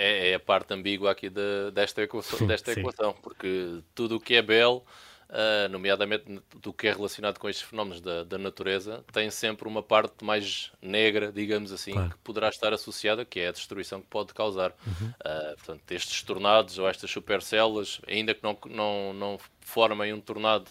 É, 0.00 0.30
é 0.30 0.34
a 0.34 0.40
parte 0.40 0.72
ambígua 0.72 1.10
aqui 1.10 1.28
de, 1.28 1.70
desta 1.72 2.02
equação, 2.02 2.46
desta 2.46 2.72
equação 2.72 3.12
porque 3.22 3.80
tudo 3.94 4.16
o 4.16 4.20
que 4.20 4.34
é 4.34 4.42
belo 4.42 4.84
uh, 5.30 5.68
nomeadamente 5.68 6.24
do 6.56 6.72
que 6.72 6.88
é 6.88 6.92
relacionado 6.92 7.38
com 7.38 7.48
estes 7.48 7.66
fenómenos 7.66 8.00
da, 8.00 8.24
da, 8.24 8.38
natureza, 8.38 9.04
tem 9.12 9.30
sempre 9.30 9.66
uma 9.66 9.82
parte 9.82 10.24
mais 10.24 10.70
negra, 10.82 11.32
digamos 11.32 11.72
assim, 11.72 11.92
claro. 11.92 12.10
que 12.10 12.18
poderá 12.18 12.48
estar 12.48 12.72
associada, 12.72 13.24
que 13.24 13.40
é 13.40 13.48
a 13.48 13.52
destruição 13.52 14.00
que 14.00 14.08
pode 14.08 14.34
causar. 14.34 14.74
Uhum. 14.86 15.08
Uh, 15.08 15.56
portanto, 15.56 15.92
estes 15.92 16.22
tornados 16.22 16.78
ou 16.78 16.88
estas 16.88 17.10
supercélulas, 17.10 18.00
ainda 18.06 18.34
que 18.34 18.42
não, 18.42 18.58
não, 18.66 19.12
não 19.14 19.38
formem 19.60 20.12
um 20.12 20.20
tornado, 20.20 20.70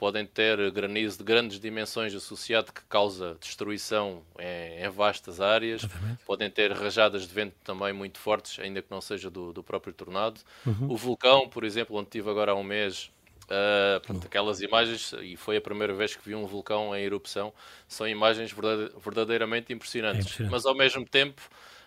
podem 0.00 0.24
ter 0.24 0.70
granizo 0.70 1.18
de 1.18 1.24
grandes 1.24 1.60
dimensões 1.60 2.14
associado 2.14 2.72
que 2.72 2.80
causa 2.88 3.36
destruição 3.38 4.22
em, 4.38 4.82
em 4.82 4.88
vastas 4.88 5.42
áreas, 5.42 5.84
Exatamente. 5.84 6.24
podem 6.24 6.50
ter 6.50 6.72
rajadas 6.72 7.28
de 7.28 7.34
vento 7.34 7.54
também 7.62 7.92
muito 7.92 8.18
fortes, 8.18 8.58
ainda 8.60 8.80
que 8.80 8.90
não 8.90 9.02
seja 9.02 9.28
do, 9.28 9.52
do 9.52 9.62
próprio 9.62 9.92
tornado. 9.92 10.40
Uhum. 10.64 10.92
O 10.92 10.96
vulcão, 10.96 11.46
por 11.46 11.64
exemplo, 11.64 11.96
onde 11.96 12.06
estive 12.06 12.30
agora 12.30 12.52
há 12.52 12.54
um 12.54 12.62
mês, 12.62 13.10
Uh, 13.50 13.98
portanto, 14.06 14.26
aquelas 14.28 14.60
imagens, 14.60 15.12
e 15.24 15.36
foi 15.36 15.56
a 15.56 15.60
primeira 15.60 15.92
vez 15.92 16.14
que 16.14 16.24
vi 16.24 16.36
um 16.36 16.46
vulcão 16.46 16.94
em 16.94 17.02
erupção, 17.02 17.52
são 17.88 18.06
imagens 18.06 18.54
verdadeiramente 18.96 19.72
impressionantes. 19.72 20.18
É 20.18 20.20
impressionante. 20.20 20.52
Mas 20.52 20.64
ao 20.64 20.72
mesmo 20.72 21.04
tempo, 21.04 21.42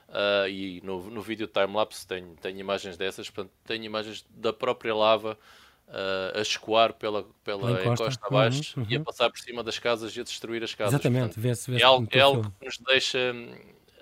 uh, 0.10 0.46
e 0.50 0.82
no, 0.84 1.10
no 1.10 1.22
vídeo 1.22 1.48
time-lapse 1.48 2.06
tenho, 2.06 2.36
tenho 2.42 2.60
imagens 2.60 2.98
dessas, 2.98 3.30
portanto, 3.30 3.54
tenho 3.66 3.86
imagens 3.86 4.26
da 4.30 4.52
própria 4.52 4.94
lava 4.94 5.40
uh, 5.88 6.38
a 6.38 6.42
escoar 6.42 6.94
pela, 6.94 7.26
pela 7.44 7.72
encosta, 7.72 8.04
encosta 8.04 8.28
abaixo 8.28 8.80
uhum, 8.80 8.84
uhum. 8.84 8.92
e 8.92 8.96
a 8.96 8.98
uhum. 9.00 9.04
passar 9.04 9.30
por 9.30 9.40
cima 9.40 9.64
das 9.64 9.80
casas 9.80 10.16
e 10.16 10.20
a 10.20 10.24
destruir 10.24 10.64
as 10.64 10.74
casas. 10.74 10.94
Exatamente, 10.94 11.40
vê-se 11.40 11.70
vê 11.70 11.80
É 11.80 11.84
algo, 11.84 12.08
é 12.12 12.20
algo 12.20 12.54
que 12.60 12.66
nos 12.66 12.78
deixa 12.78 13.20
hum, 13.34 13.54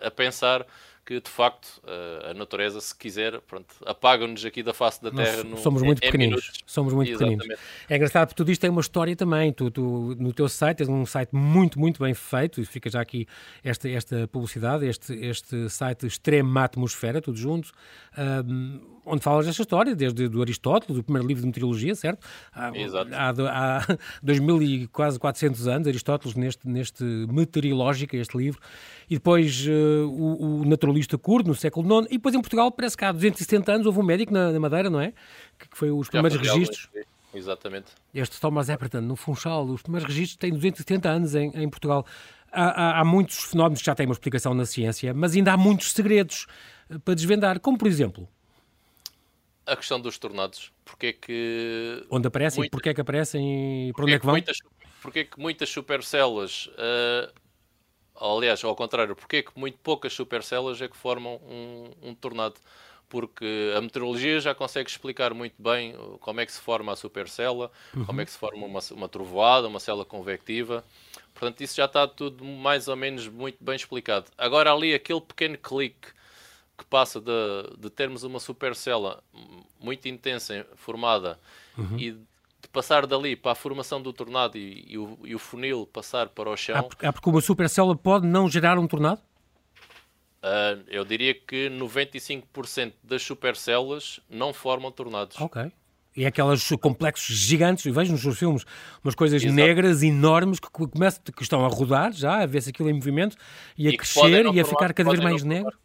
a 0.01 0.11
pensar 0.11 0.65
que 1.12 1.20
de 1.20 1.30
facto 1.30 1.82
a 2.30 2.34
natureza, 2.34 2.80
se 2.80 2.96
quiser, 2.96 3.41
apaga-nos 3.86 4.46
aqui 4.46 4.63
da 4.63 4.74
face 4.74 5.03
da 5.03 5.12
Terra. 5.12 5.44
Nós 5.44 5.60
somos 5.60 5.82
muito 5.82 6.00
pequeninos. 6.00 6.51
Somos 6.65 6.94
muito 6.94 7.10
Exatamente. 7.10 7.39
pequeninos. 7.39 7.63
É 7.89 7.96
engraçado 7.98 8.27
porque 8.27 8.38
tudo 8.38 8.51
isto 8.51 8.62
tem 8.62 8.70
uma 8.70 8.80
história 8.80 9.13
também. 9.13 9.51
Tu, 9.51 9.70
tu, 9.72 10.15
no 10.18 10.32
teu 10.32 10.48
site 10.48 10.77
tens 10.77 10.89
um 10.89 11.06
site 11.06 11.36
muito, 11.36 11.77
muito 11.77 12.01
bem 12.01 12.13
feito. 12.13 12.63
Fica 12.65 12.89
já 12.89 13.01
aqui 13.01 13.27
esta, 13.62 13.89
esta 13.89 14.27
publicidade, 14.30 14.86
este, 14.88 15.13
este 15.13 15.70
site 15.70 16.08
Extrema 16.08 16.63
Atmosfera, 16.63 17.22
tudo 17.22 17.38
junto. 17.38 17.72
Um, 18.18 18.80
onde 19.06 19.22
falas 19.22 19.46
desta 19.46 19.62
história, 19.62 19.96
desde 19.96 20.27
do 20.27 20.41
Aristóteles, 20.41 20.98
o 20.98 21.03
primeiro 21.03 21.27
livro 21.27 21.41
de 21.41 21.48
meteorologia, 21.48 21.96
certo? 21.96 22.25
Há, 22.53 22.77
Exato. 22.77 23.12
Há, 23.13 23.80
há 23.80 23.98
2000 24.22 24.62
e 24.63 24.88
quase 24.88 25.20
400 25.20 25.68
anos, 25.68 25.88
Aristóteles 25.88 26.36
neste, 26.36 26.68
neste 26.68 27.03
Meteorológica, 27.03 28.15
este 28.15 28.38
livro, 28.38 28.60
e 29.10 29.15
depois 29.15 29.65
uh, 29.68 30.08
o, 30.08 30.62
o, 30.62 30.65
naturalista 31.01 31.17
curdo, 31.17 31.48
no 31.48 31.55
século 31.55 32.01
IX, 32.01 32.08
e 32.10 32.17
depois 32.17 32.36
em 32.36 32.41
Portugal, 32.41 32.72
parece 32.72 32.96
que 32.96 33.03
há 33.03 33.12
270 33.12 33.72
anos, 33.72 33.88
houve 33.88 34.00
um 34.00 34.03
médico 34.03 34.34
na, 34.34 34.51
na 34.51 34.60
Madeira, 34.60 34.89
não 34.89 35.00
é? 35.00 35.13
Que, 35.58 35.70
que 35.70 35.77
foi 35.77 35.91
os 35.91 36.10
primeiros 36.10 36.39
registros. 36.39 36.89
Exatamente. 37.34 37.91
Este 38.13 38.39
Thomas 38.39 38.70
Epperton, 38.70 39.01
no 39.01 39.15
Funchal, 39.15 39.65
os 39.65 39.81
primeiros 39.81 40.08
registros 40.08 40.38
têm 40.38 40.51
270 40.51 41.10
anos 41.10 41.36
em, 41.36 41.50
em 41.55 41.70
Portugal. 41.70 42.05
Há, 42.51 42.63
há, 42.63 43.00
há, 43.00 43.05
muitos 43.05 43.38
fenómenos 43.46 43.79
que 43.79 43.86
já 43.86 43.96
têm 43.96 44.05
uma 44.05 44.13
explicação 44.13 44.53
na 44.53 44.65
ciência, 44.65 45.13
mas 45.13 45.36
ainda 45.36 45.53
há 45.53 45.58
muitos 45.58 45.93
segredos 45.93 46.48
eh, 46.89 46.98
para 46.98 47.13
desvendar, 47.13 47.60
como 47.62 47.77
por 47.77 47.88
exemplo 47.88 48.27
a 49.65 49.75
questão 49.77 50.01
dos 50.01 50.17
tornados. 50.17 50.72
Porque 50.84 51.08
é 51.08 51.13
que. 51.13 52.05
Onde 52.10 52.27
aparecem, 52.27 52.60
muita... 52.60 52.72
porque 52.72 52.89
é 52.89 52.93
que 52.93 53.00
aparecem 53.00 53.89
e 53.89 53.93
para 53.93 54.03
onde 54.03 54.13
é 54.13 54.20
que 54.20 54.25
vão? 54.25 54.34
Muitas, 54.34 54.58
porque 55.01 55.20
é 55.20 55.24
que 55.24 55.39
muitas 55.39 55.70
supercélulas. 55.70 56.67
Uh, 56.67 57.31
aliás, 58.21 58.63
ao 58.63 58.75
contrário, 58.75 59.15
porque 59.15 59.37
é 59.37 59.43
que 59.43 59.51
muito 59.57 59.77
poucas 59.79 60.13
supercélulas 60.13 60.81
é 60.81 60.87
que 60.87 60.95
formam 60.95 61.35
um, 61.47 62.09
um 62.09 62.15
tornado? 62.15 62.55
Porque 63.09 63.73
a 63.75 63.81
meteorologia 63.81 64.39
já 64.39 64.55
consegue 64.55 64.89
explicar 64.89 65.33
muito 65.33 65.61
bem 65.61 65.93
como 66.21 66.39
é 66.39 66.45
que 66.45 66.51
se 66.51 66.61
forma 66.61 66.93
a 66.93 66.95
supercélula, 66.95 67.69
uhum. 67.93 68.05
como 68.05 68.21
é 68.21 68.25
que 68.25 68.31
se 68.31 68.37
forma 68.37 68.65
uma, 68.65 68.79
uma 68.91 69.09
trovoada, 69.09 69.67
uma 69.67 69.81
célula 69.81 70.05
convectiva. 70.05 70.83
Portanto, 71.33 71.61
isso 71.61 71.75
já 71.75 71.85
está 71.85 72.07
tudo 72.07 72.45
mais 72.45 72.87
ou 72.87 72.95
menos 72.95 73.27
muito 73.27 73.57
bem 73.61 73.75
explicado. 73.75 74.27
Agora, 74.37 74.71
ali, 74.71 74.93
aquele 74.93 75.19
pequeno 75.19 75.57
clique 75.57 76.07
que 76.77 76.85
passa 76.85 77.19
de, 77.19 77.31
de 77.77 77.89
termos 77.89 78.23
uma 78.23 78.39
supercélula 78.39 79.21
muito 79.79 80.07
intensa 80.07 80.65
formada 80.75 81.39
uhum. 81.77 81.97
e 81.97 82.17
passar 82.71 83.05
dali 83.05 83.35
para 83.35 83.51
a 83.51 83.55
formação 83.55 84.01
do 84.01 84.13
tornado 84.13 84.57
e, 84.57 84.85
e, 84.87 84.97
o, 84.97 85.19
e 85.23 85.35
o, 85.35 85.39
funil 85.39 85.85
passar 85.85 86.29
para 86.29 86.49
o 86.49 86.57
chão. 86.57 86.89
É 87.01 87.11
porque 87.11 87.29
uma 87.29 87.41
supercélula 87.41 87.95
pode 87.95 88.25
não 88.25 88.49
gerar 88.49 88.77
um 88.79 88.87
tornado? 88.87 89.21
Uh, 90.43 90.81
eu 90.87 91.05
diria 91.05 91.35
que 91.35 91.69
95% 91.69 92.93
das 93.03 93.21
supercélulas 93.21 94.19
não 94.29 94.53
formam 94.53 94.91
tornados. 94.91 95.39
Ok. 95.39 95.71
E 96.15 96.25
aquelas 96.25 96.67
complexos 96.81 97.37
gigantes, 97.37 97.85
eu 97.85 97.93
vejo 97.93 98.11
nos 98.11 98.21
seus 98.21 98.37
filmes 98.37 98.65
umas 99.03 99.15
coisas 99.15 99.41
Exato. 99.41 99.55
negras 99.55 100.03
enormes 100.03 100.59
que, 100.59 100.69
começam, 100.69 101.21
que 101.23 101.41
estão 101.41 101.63
a 101.63 101.69
rodar 101.69 102.11
já, 102.11 102.41
a 102.41 102.45
ver-se 102.45 102.69
aquilo 102.69 102.89
em 102.89 102.93
movimento 102.93 103.37
e 103.77 103.87
a 103.87 103.91
e 103.91 103.97
crescer 103.97 104.45
e 104.45 104.59
a 104.59 104.65
ficar 104.65 104.93
cada 104.93 105.09
vez 105.11 105.23
mais 105.23 105.43
negro. 105.43 105.77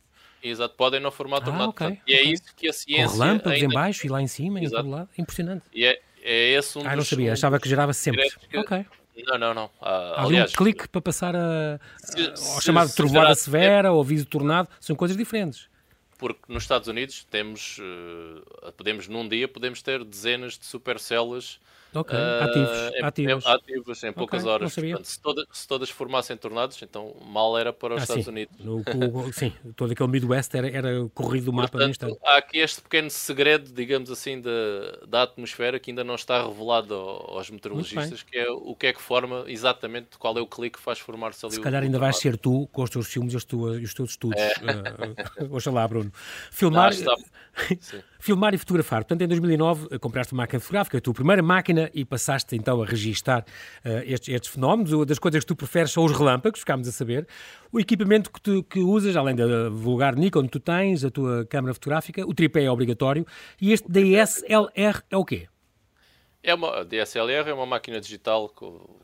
Exato, 0.43 0.75
podem 0.77 1.01
não 1.01 1.11
formar 1.11 1.41
tornado. 1.41 1.75
Ah, 1.79 1.87
okay, 1.87 2.01
e 2.07 2.15
é 2.15 2.21
okay. 2.21 2.33
isso 2.33 2.55
que 2.57 2.69
a 2.69 2.73
ciência. 2.73 3.09
Com 3.09 3.13
relâmpagos 3.13 3.53
ainda... 3.53 3.67
em 3.67 3.75
baixo 3.75 4.07
e 4.07 4.09
lá 4.09 4.23
em 4.23 4.27
cima 4.27 4.61
e 4.61 4.65
em 4.65 4.71
todo 4.71 4.89
lado. 4.89 5.09
Impressionante. 5.17 5.65
E 5.73 5.85
é, 5.85 6.01
é 6.27 6.51
esse 6.51 6.77
um 6.77 6.87
Ah, 6.87 6.97
não 6.97 7.05
sabia, 7.05 7.33
achava 7.33 7.61
que 7.61 7.69
gerava 7.69 7.93
sempre. 7.93 8.29
Que... 8.51 8.59
Ok. 8.59 8.85
Não, 9.27 9.39
não, 9.39 9.55
não. 9.55 9.71
Ah, 9.81 10.25
aliás, 10.25 10.53
um 10.53 10.57
clique 10.57 10.89
para 10.89 11.01
passar 11.01 11.35
a, 11.35 11.81
se, 11.99 12.53
ao 12.55 12.61
chamado 12.61 12.93
trovoada 12.95 13.35
severa 13.35 13.93
ou 13.93 14.01
aviso 14.01 14.27
tornado, 14.27 14.69
são 14.79 14.95
coisas 14.95 15.17
diferentes. 15.17 15.69
Porque 16.19 16.41
nos 16.49 16.65
Estados 16.65 16.89
Unidos 16.89 17.27
temos, 17.31 17.79
uh, 17.79 18.73
podemos 18.73 19.07
num 19.07 19.27
dia 19.29 19.47
podemos 19.47 19.83
ter 19.83 20.05
dezenas 20.05 20.59
de 20.59 20.67
supercélulas 21.97 22.07
Ok, 22.07 22.19
uh, 22.19 22.45
ativos, 22.45 22.95
em, 22.95 23.05
ativos. 23.05 23.47
ativos 23.47 24.05
em 24.05 24.13
poucas 24.13 24.43
okay, 24.43 24.53
horas. 24.53 24.75
Portanto, 24.75 25.05
se, 25.05 25.21
toda, 25.21 25.47
se, 25.51 25.69
todas 25.69 25.91
formassem 25.91 26.37
tornados, 26.37 26.81
então 26.83 27.15
mal 27.25 27.57
era 27.57 27.73
para 27.73 27.95
os 27.95 28.01
ah, 28.01 28.03
Estados 28.03 28.25
sim. 28.25 28.31
Unidos. 28.31 28.57
No, 28.59 28.77
o, 28.79 29.33
sim, 29.33 29.53
todo 29.75 29.93
aquele 29.93 30.09
Midwest 30.09 30.55
era, 30.55 30.69
era 30.69 31.09
corrido 31.15 31.47
do 31.47 31.53
mapa 31.53 31.71
Portanto, 31.71 31.91
instante. 31.91 32.19
Há 32.25 32.37
aqui 32.37 32.59
este 32.59 32.81
pequeno 32.81 33.11
segredo, 33.11 33.73
digamos 33.73 34.11
assim, 34.11 34.41
da, 34.41 34.51
da 35.07 35.23
atmosfera 35.23 35.79
que 35.79 35.91
ainda 35.91 36.05
não 36.05 36.15
está 36.15 36.47
revelado 36.47 36.95
aos 36.95 37.51
meteorologistas, 37.51 38.23
que 38.23 38.39
é 38.39 38.51
o 38.51 38.75
que 38.75 38.89
é 38.89 38.93
que 38.93 39.01
forma 39.01 39.45
exatamente 39.47 40.19
qual 40.19 40.37
é 40.37 40.41
o 40.41 40.47
clique 40.47 40.77
que 40.77 40.83
faz 40.83 40.99
formar-se 40.99 41.45
ali. 41.47 41.55
Se 41.55 41.61
calhar 41.61 41.83
ainda 41.83 41.99
vais 41.99 42.17
ser 42.19 42.37
tu, 42.37 42.69
com 42.73 42.83
os 42.83 42.91
teus 42.91 43.07
filmes 43.07 43.33
e 43.33 43.37
os, 43.37 43.45
teus 43.45 44.11
estudos. 44.11 44.41
É. 44.41 44.55
Uh, 45.47 45.55
oxalá, 45.57 45.87
Bruno. 45.89 46.13
Filmar. 46.51 46.93
Não, 46.99 47.17
Filmar 48.19 48.55
e 48.55 48.59
fotografar. 48.59 49.01
Portanto, 49.01 49.23
em 49.23 49.29
2009 49.29 49.89
eh, 49.91 49.99
compraste 49.99 50.33
uma 50.33 50.43
máquina 50.43 50.61
fotográfica, 50.61 50.99
a 50.99 51.01
tua 51.01 51.15
primeira 51.15 51.43
máquina, 51.43 51.91
e 51.95 52.05
passaste 52.05 52.57
então 52.57 52.83
a 52.83 52.87
registar 52.87 53.45
uh, 53.85 53.89
estes, 54.05 54.35
estes, 54.35 54.51
fenómenos. 54.51 54.93
Uma 54.93 55.07
das 55.07 55.19
coisas 55.19 55.41
que 55.43 55.47
tu 55.47 55.57
preferes 55.57 55.91
são 55.91 56.05
os 56.05 56.13
relâmpagos, 56.13 56.61
ficámos 56.61 56.89
a 56.89 56.93
saber. 56.93 57.27
O 57.73 57.81
equipamento 57.81 58.31
que, 58.31 58.41
tu, 58.41 58.63
que 58.63 58.81
usas, 58.81 59.17
além 59.17 59.35
da 59.35 59.69
vulgar 59.69 60.17
Nikon 60.17 60.43
que 60.45 60.51
tu 60.51 60.61
tens, 60.61 61.05
a 61.05 61.11
tua 61.11 61.45
câmera 61.47 61.75
fotográfica, 61.75 62.27
o 62.27 62.35
tripé 62.35 62.65
é 62.65 62.71
obrigatório. 62.71 63.27
E 63.61 63.73
este 63.73 63.91
DSLR 63.91 65.03
é 65.11 65.17
o 65.17 65.25
quê? 65.25 65.49
É 66.43 66.55
uma, 66.55 66.81
a 66.81 66.85
DSLR 66.85 67.51
é 67.51 67.53
uma 67.55 67.67
máquina 67.67 68.01
digital. 68.01 68.53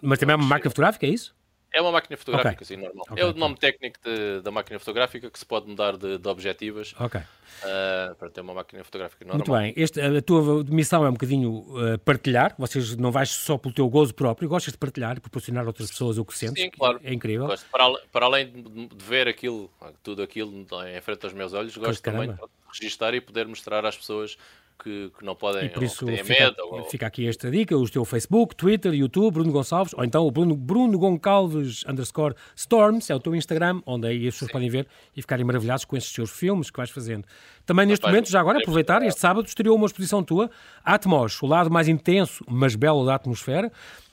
Mas 0.00 0.18
também 0.18 0.34
é 0.34 0.36
uma 0.36 0.46
máquina 0.46 0.70
fotográfica, 0.70 1.06
é 1.06 1.10
isso? 1.10 1.34
É 1.74 1.80
uma 1.80 1.92
máquina 1.92 2.16
fotográfica, 2.16 2.64
okay. 2.64 2.66
sim, 2.66 2.76
normal. 2.76 3.04
Okay, 3.10 3.22
é 3.22 3.26
o 3.26 3.32
nome 3.32 3.56
técnico 3.56 3.98
de, 4.04 4.42
da 4.42 4.50
máquina 4.50 4.78
fotográfica 4.78 5.30
que 5.30 5.38
se 5.38 5.46
pode 5.46 5.68
mudar 5.68 5.96
de, 5.96 6.18
de 6.18 6.28
objetivas. 6.28 6.92
Uh, 6.92 8.14
para 8.16 8.28
ter 8.30 8.40
uma 8.40 8.54
máquina 8.54 8.84
fotográfica 8.84 9.24
normal. 9.24 9.38
Muito 9.38 9.52
bem. 9.52 9.82
Este, 9.82 10.00
a 10.00 10.20
tua 10.20 10.64
missão 10.64 11.04
é 11.04 11.08
um 11.08 11.12
bocadinho 11.12 11.50
uh, 11.50 11.98
partilhar. 12.04 12.54
Vocês 12.58 12.96
não 12.96 13.10
vais 13.10 13.30
só 13.30 13.56
pelo 13.56 13.72
teu 13.72 13.88
gozo 13.88 14.14
próprio, 14.14 14.48
gostas 14.48 14.72
de 14.72 14.78
partilhar 14.78 15.16
e 15.16 15.20
proporcionar 15.20 15.64
a 15.64 15.68
outras 15.68 15.90
pessoas 15.90 16.18
o 16.18 16.24
que 16.24 16.36
sentes. 16.36 16.62
Sim, 16.62 16.70
claro. 16.70 17.00
É 17.02 17.12
incrível. 17.12 17.46
Gosto. 17.46 17.66
Para, 17.70 17.84
para 18.10 18.26
além 18.26 18.50
de, 18.50 18.86
de, 18.88 19.04
ver 19.04 19.28
aquilo, 19.28 19.70
tudo 20.02 20.22
aquilo 20.22 20.66
em 20.86 21.00
frente 21.00 21.24
aos 21.24 21.32
meus 21.32 21.52
olhos, 21.52 21.76
gosto 21.76 22.02
também 22.02 22.30
de 22.30 22.38
registar 22.72 23.14
e 23.14 23.20
poder 23.20 23.46
mostrar 23.46 23.84
às 23.86 23.96
pessoas 23.96 24.36
que, 24.82 25.10
que 25.16 25.24
não 25.24 25.34
podem, 25.34 25.66
e 25.66 25.68
por 25.68 25.82
isso 25.82 26.06
fica, 26.06 26.24
medo. 26.24 26.56
Ou... 26.70 26.84
Fica 26.84 27.06
aqui 27.06 27.26
esta 27.26 27.50
dica, 27.50 27.76
o 27.76 27.88
teu 27.88 28.04
Facebook, 28.04 28.54
Twitter, 28.56 28.92
YouTube, 28.92 29.34
Bruno 29.34 29.52
Gonçalves, 29.52 29.94
ou 29.94 30.04
então 30.04 30.26
o 30.26 30.30
Bruno, 30.30 30.56
Bruno 30.56 30.98
Goncalves 30.98 31.84
underscore 31.86 32.34
Storms, 32.56 33.10
é 33.10 33.14
o 33.14 33.20
teu 33.20 33.34
Instagram, 33.34 33.80
onde 33.86 34.06
aí 34.06 34.26
as 34.26 34.34
pessoas 34.34 34.48
Sim. 34.48 34.52
podem 34.52 34.70
ver 34.70 34.86
e 35.16 35.20
ficarem 35.20 35.44
maravilhados 35.44 35.84
com 35.84 35.96
esses 35.96 36.12
teus 36.12 36.30
filmes 36.30 36.70
que 36.70 36.76
vais 36.76 36.90
fazendo. 36.90 37.24
Também 37.64 37.86
neste 37.86 38.04
momento, 38.04 38.28
já 38.28 38.40
agora, 38.40 38.58
aproveitar, 38.58 39.02
este 39.02 39.20
sábado 39.20 39.46
estreou 39.46 39.76
uma 39.76 39.86
exposição 39.86 40.22
tua, 40.22 40.50
Atmos, 40.84 41.40
o 41.42 41.46
lado 41.46 41.70
mais 41.70 41.88
intenso, 41.88 42.44
mas 42.48 42.74
belo 42.74 43.06
da 43.06 43.14
atmosfera, 43.14 43.70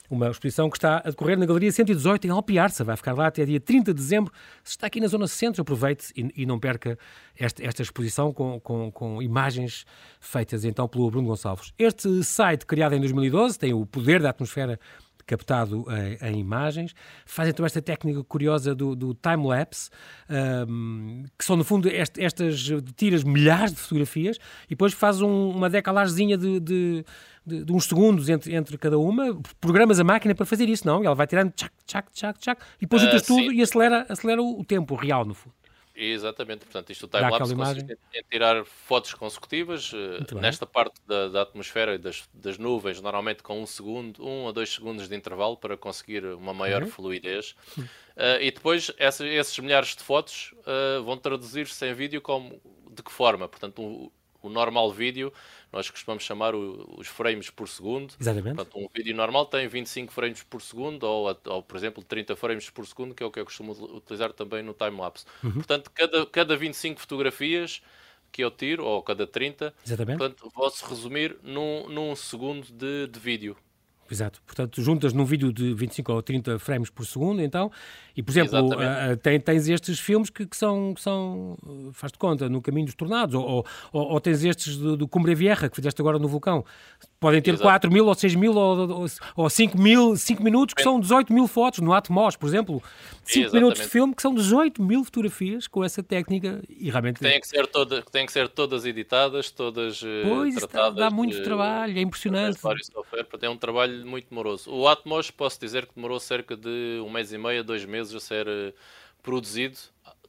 uma 0.10 0.30
exposição 0.30 0.70
que 0.70 0.78
está 0.78 0.98
a 0.98 1.10
decorrer 1.10 1.38
na 1.38 1.46
Galeria 1.46 1.72
118 1.72 2.28
em 2.28 2.30
Alpiarça. 2.30 2.84
Vai 2.84 2.98
ficar 2.98 3.13
lá 3.13 3.28
até 3.28 3.46
dia 3.46 3.60
30 3.60 3.94
de 3.94 4.00
dezembro. 4.00 4.34
Se 4.63 4.72
está 4.72 4.88
aqui 4.88 5.00
na 5.00 5.08
Zona 5.08 5.28
Centro, 5.28 5.62
aproveite 5.62 6.12
e, 6.16 6.44
e 6.44 6.46
não 6.46 6.60
perca 6.60 6.98
esta, 7.38 7.63
esta 7.66 7.82
exposição 7.82 8.34
com, 8.34 8.60
com, 8.60 8.92
com, 8.92 9.22
imagens 9.22 9.86
feitas 10.20 10.66
então 10.66 10.88
pelo 10.88 11.10
Bruno 11.12 11.28
Gonçalves. 11.28 11.74
Este 11.78 12.24
site, 12.24 12.66
criado 12.66 12.94
em 12.94 13.00
2012, 13.00 13.60
tem 13.60 13.74
o 13.74 13.86
poder 13.86 14.22
da 14.22 14.32
atmosfera 14.32 14.80
captado 15.29 15.86
em, 15.89 16.27
em, 16.27 16.39
imagens. 16.39 16.95
Faz 17.25 17.48
então 17.48 17.63
esta 17.63 17.81
técnica 17.81 18.24
curiosa 18.24 18.74
do, 18.74 18.95
do 18.95 19.13
time-lapse, 19.13 19.91
um, 20.67 21.24
que 21.38 21.45
são 21.45 21.55
no 21.55 21.63
fundo 21.63 21.88
est, 21.88 22.17
estas 22.17 22.67
tiras 22.95 23.24
milhares 23.24 23.71
de 23.71 23.79
fotografias 23.79 24.38
e 24.65 24.69
depois 24.69 24.93
faz 24.93 25.21
um, 25.21 25.51
uma 25.51 25.69
decalagezinha 25.69 26.36
de, 26.36 26.59
de, 26.59 27.05
de, 27.45 27.63
de, 27.63 27.71
uns 27.71 27.86
segundos 27.86 28.27
entre, 28.27 28.55
entre 28.55 28.75
cada 28.77 28.98
uma. 28.98 29.39
Programas 29.62 30.00
a 30.00 30.03
máquina 30.03 30.33
para 30.33 30.48
fazer 30.48 30.67
isso, 30.67 30.88
não? 30.88 31.03
Ela 31.03 31.13
vai 31.13 31.27
tirando 31.27 31.51
tchac, 31.51 31.71
tchac, 31.86 32.12
tchac, 32.12 32.39
tchac, 32.39 32.62
e 32.77 32.81
depois 32.81 33.03
juntas 33.03 33.21
uh, 33.21 33.27
tudo 33.27 33.53
e 33.53 33.62
acelera, 33.62 34.07
acelera 34.09 34.41
o 34.41 34.63
tempo 34.65 34.95
real, 34.95 35.24
no 35.25 35.36
fundo. 35.36 35.53
Exatamente, 36.01 36.63
portanto, 36.63 36.91
isto 36.91 37.03
o 37.03 37.10
time-lapse 37.10 37.53
consiste 37.53 37.98
em 38.13 38.24
tirar 38.32 38.63
fotos 38.63 39.13
consecutivas 39.13 39.91
uh, 39.91 40.39
nesta 40.39 40.65
parte 40.65 40.96
da, 41.06 41.27
da 41.27 41.41
atmosfera 41.41 41.96
e 41.96 41.98
das, 41.98 42.24
das, 42.34 42.58
nuvens, 42.58 43.01
normalmente 43.01 43.44
com 43.44 43.62
um 43.62 43.65
segundo, 43.65 44.25
um 44.25 44.48
a 44.48 44.53
dois 44.53 44.70
segundos 44.70 45.10
de 45.10 45.15
intervalo 45.15 45.58
para 45.58 45.75
conseguir 45.75 46.24
uma 46.24 46.53
maior 46.53 46.84
uhum. 46.84 46.89
fluidez. 46.89 47.53
Uh, 47.77 48.39
e 48.39 48.50
depois 48.50 48.94
essa, 48.98 49.27
esses 49.27 49.60
milhares 49.60 49.94
de 49.94 50.01
fotos 50.01 50.53
uh, 50.60 51.03
vão 51.03 51.18
traduzir-se 51.18 51.86
em 51.86 51.94
vídeo 51.94 52.22
como 52.22 52.62
de 52.89 53.03
que 53.03 53.12
forma? 53.12 53.50
Portanto, 53.50 53.82
o, 53.82 54.12
o 54.41 54.50
normal 54.50 54.91
vídeo 54.91 55.31
nós 55.72 55.89
costumamos 55.89 56.24
chamar 56.24 56.55
o, 56.55 56.96
os 56.98 57.08
frames 57.08 57.50
por 57.50 57.67
segundo. 57.67 58.13
Exatamente. 58.19 58.55
Portanto, 58.55 58.79
um 58.79 58.88
vídeo 58.93 59.15
normal 59.15 59.46
tem 59.46 59.67
25 59.67 60.12
frames 60.12 60.43
por 60.43 60.62
segundo, 60.62 61.03
ou, 61.03 61.38
ou 61.46 61.63
por 61.63 61.77
exemplo 61.77 62.03
30 62.03 62.36
frames 62.36 62.69
por 62.69 62.88
segundo, 62.88 63.13
que 63.13 63.22
é 63.22 63.25
o 63.25 63.31
que 63.31 63.39
eu 63.39 63.46
costumo 63.46 63.72
utilizar 63.96 64.34
também 64.34 64.63
no 64.63 64.74
time-lapse. 64.74 65.25
Uhum. 65.43 65.53
Portanto, 65.53 65.91
cada, 65.93 66.25
cada 66.25 66.58
25 66.58 67.00
fotografias 67.00 67.81
que 68.31 68.43
eu 68.43 68.51
tiro, 68.51 68.86
ou 68.86 69.01
cada 69.01 69.25
30, 69.25 69.74
Exatamente. 69.86 70.17
portanto, 70.17 70.51
vou-se 70.53 70.84
resumir 70.86 71.38
num, 71.43 71.88
num 71.89 72.15
segundo 72.15 72.67
de, 72.72 73.08
de 73.08 73.19
vídeo. 73.19 73.58
Exato. 74.12 74.42
Portanto, 74.46 74.82
juntas 74.82 75.13
num 75.13 75.25
vídeo 75.25 75.54
de 75.54 75.74
25 75.74 76.13
ou 76.13 76.22
30 76.22 76.60
frames 76.60 76.89
por 76.89 77.06
segundo, 77.06 77.42
então, 77.42 77.72
e 78.16 78.24
por 78.24 78.32
exemplo, 78.32 78.70
uh, 78.70 79.16
tem, 79.18 79.39
tens 79.39 79.68
estes 79.70 80.00
filmes 80.00 80.30
que, 80.30 80.46
que 80.46 80.58
são, 80.58 80.94
que 80.94 81.01
são 81.01 81.58
uh, 81.63 81.92
faz 81.94 82.12
de 82.12 82.18
conta, 82.18 82.50
no 82.50 82.62
Caminho 82.62 82.86
dos 82.86 82.96
Tornados, 82.96 83.36
ou, 83.36 83.66
ou, 83.94 84.12
ou 84.12 84.20
tens 84.20 84.44
estes 84.44 84.78
do, 84.78 84.98
do 84.98 85.08
Cumbre 85.08 85.36
Vieja, 85.36 85.70
que 85.70 85.75
fizeste 85.75 86.01
agora 86.01 86.18
no 86.18 86.28
Vulcão. 86.28 86.66
Podem 87.20 87.42
ter 87.42 87.51
Exato. 87.51 87.63
4 87.63 87.92
mil 87.92 88.06
ou 88.08 88.16
6 88.16 88.36
mil 88.36 88.56
ou, 88.56 88.89
ou, 89.01 89.06
ou 89.36 89.50
5 89.50 89.78
mil, 89.78 90.16
5 90.16 90.44
minutos, 90.44 90.74
que 90.74 90.82
são 90.82 91.00
18 91.00 91.34
mil 91.34 91.48
fotos 91.48 91.80
no 91.80 91.94
Atmos, 91.94 92.36
por 92.36 92.48
exemplo. 92.48 92.82
5 93.24 93.54
minutos 93.54 93.82
de 93.82 93.88
filme, 93.88 94.15
que 94.15 94.22
são 94.22 94.34
18 94.34 94.82
mil 94.82 95.04
fotografias 95.04 95.67
com 95.67 95.84
essa 95.84 96.02
técnica 96.02 96.62
e 96.67 96.89
realmente... 96.89 97.19
Tem 97.19 97.39
que 97.39 97.48
ser, 97.48 97.67
toda, 97.67 98.02
tem 98.02 98.26
que 98.26 98.32
ser 98.32 98.48
todas 98.48 98.86
editadas, 98.86 99.52
todas 99.52 100.02
eh, 100.04 100.24
pois, 100.24 100.56
tratadas. 100.56 100.95
dá 100.95 101.10
muito 101.10 101.43
trabalho, 101.43 101.98
é 101.98 102.02
impressionante. 102.02 102.60
É 103.41 103.50
um 103.50 103.58
trabalho 103.58 103.98
muito 104.05 104.29
demoroso. 104.29 104.71
O 104.71 104.88
Atmos, 104.88 105.31
posso 105.31 105.59
dizer 105.59 105.85
que 105.85 105.95
demorou 105.95 106.19
cerca 106.19 106.55
de 106.55 107.01
um 107.05 107.09
mês 107.09 107.31
e 107.31 107.38
meio, 107.38 107.63
dois 107.63 107.85
meses 107.85 108.13
a 108.13 108.19
ser 108.19 108.47
uh, 108.47 108.73
produzido 109.21 109.77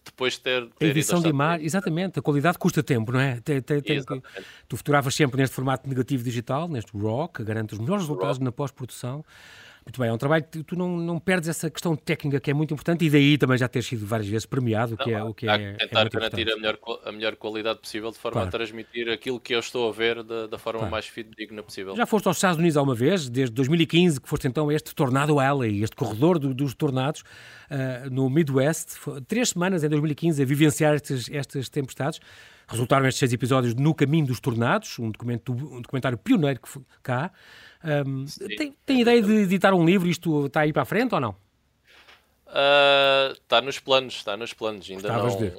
depois 0.05 0.35
de 0.35 0.41
ter, 0.41 0.67
ter 0.79 0.87
a 0.87 0.89
edição 0.89 1.21
de 1.21 1.29
imagem, 1.29 1.67
exatamente, 1.67 2.19
a 2.19 2.23
qualidade 2.23 2.59
custa 2.59 2.83
tempo, 2.83 3.13
não 3.13 3.21
é? 3.21 3.41
Tem, 3.41 3.61
tem, 3.61 3.81
tem 3.81 4.03
que, 4.03 4.23
tu 4.69 4.77
fotografas 4.77 5.15
sempre 5.15 5.39
neste 5.39 5.55
formato 5.55 5.89
negativo 5.89 6.25
digital, 6.25 6.69
neste 6.69 6.97
RAW, 6.97 7.29
que 7.29 7.45
garante 7.45 7.75
os 7.75 7.79
melhores 7.79 8.03
resultados 8.03 8.39
na 8.39 8.51
pós-produção. 8.51 9.25
Muito 9.85 9.99
bem, 9.99 10.11
é 10.11 10.13
um 10.13 10.19
trabalho 10.19 10.45
que 10.45 10.63
tu 10.63 10.77
não, 10.77 10.97
não 10.97 11.19
perdes 11.19 11.49
essa 11.49 11.71
questão 11.71 11.97
técnica 11.97 12.39
que 12.39 12.51
é 12.51 12.55
muito 12.55 12.73
importante 12.75 13.05
e 13.05 13.11
daí 13.11 13.39
também 13.39 13.57
já 13.57 13.67
ter 13.67 13.83
sido 13.83 14.07
várias 14.07 14.29
vezes 14.29 14.47
premiado, 14.47 14.95
não, 14.99 15.05
que 15.05 15.13
é 15.13 15.25
o 15.25 15.35
que 15.35 15.49
é. 15.49 15.55
é 15.55 15.73
tentar 15.87 16.07
é 16.07 16.09
garantir 16.11 16.53
a 16.53 16.57
melhor, 16.57 16.79
a 17.05 17.13
melhor 17.13 17.37
qualidade 17.37 17.81
possível 17.81 18.11
de 18.11 18.19
forma 18.19 18.35
claro. 18.35 18.49
a 18.49 18.51
transmitir 18.51 19.09
aquilo 19.09 19.41
que 19.41 19.55
eu 19.55 19.59
estou 19.59 19.89
a 19.89 19.93
ver 19.93 20.23
da, 20.23 20.47
da 20.47 20.59
forma 20.59 20.81
claro. 20.81 20.93
mais 20.93 21.07
fidedigna 21.07 21.63
possível. 21.63 21.97
Já 21.97 22.07
foste 22.07 22.27
aos 22.29 22.37
Estados 22.37 22.59
Unidos 22.59 22.77
alguma 22.77 22.95
vez, 22.95 23.29
desde 23.29 23.55
2015, 23.55 24.21
que 24.21 24.29
foste 24.29 24.47
então 24.47 24.69
a 24.69 24.75
este 24.75 24.95
Tornado 24.95 25.41
Alley, 25.41 25.83
este 25.83 25.97
corredor 25.97 26.39
do, 26.39 26.53
dos 26.53 26.75
tornados 26.75 27.23
uh, 27.23 28.11
no 28.11 28.29
Midwest. 28.29 28.99
Três 29.27 29.51
semanas 29.51 29.83
em 29.83 29.89
2015 29.89 30.43
a 30.43 30.45
vivenciar 30.45 30.95
estes, 30.95 31.31
estas 31.31 31.69
tempestades. 31.69 32.21
Resultaram 32.71 33.07
estes 33.07 33.19
seis 33.19 33.33
episódios 33.33 33.75
No 33.75 33.93
Caminho 33.93 34.27
dos 34.27 34.39
Tornados, 34.39 34.97
um, 35.01 35.11
documento, 35.11 35.53
um 35.53 35.83
documentário 35.83 36.17
pioneiro 36.17 36.61
que 36.61 36.81
cá. 37.03 37.33
Um, 37.85 38.25
tem, 38.57 38.77
tem 38.87 39.01
ideia 39.01 39.21
de 39.21 39.33
editar 39.33 39.75
um 39.75 39.85
livro? 39.85 40.09
Isto 40.09 40.47
está 40.47 40.61
aí 40.61 40.73
para 40.73 40.83
a 40.83 40.85
frente 40.85 41.13
ou 41.13 41.21
não? 41.21 41.31
Uh, 42.47 43.33
está 43.33 43.61
nos 43.61 43.81
planos, 43.81 44.15
está 44.15 44.37
nos 44.37 44.53
planos. 44.53 44.89
Ainda 44.89 45.03
Gostavas 45.03 45.35
não... 45.35 45.41
de... 45.41 45.57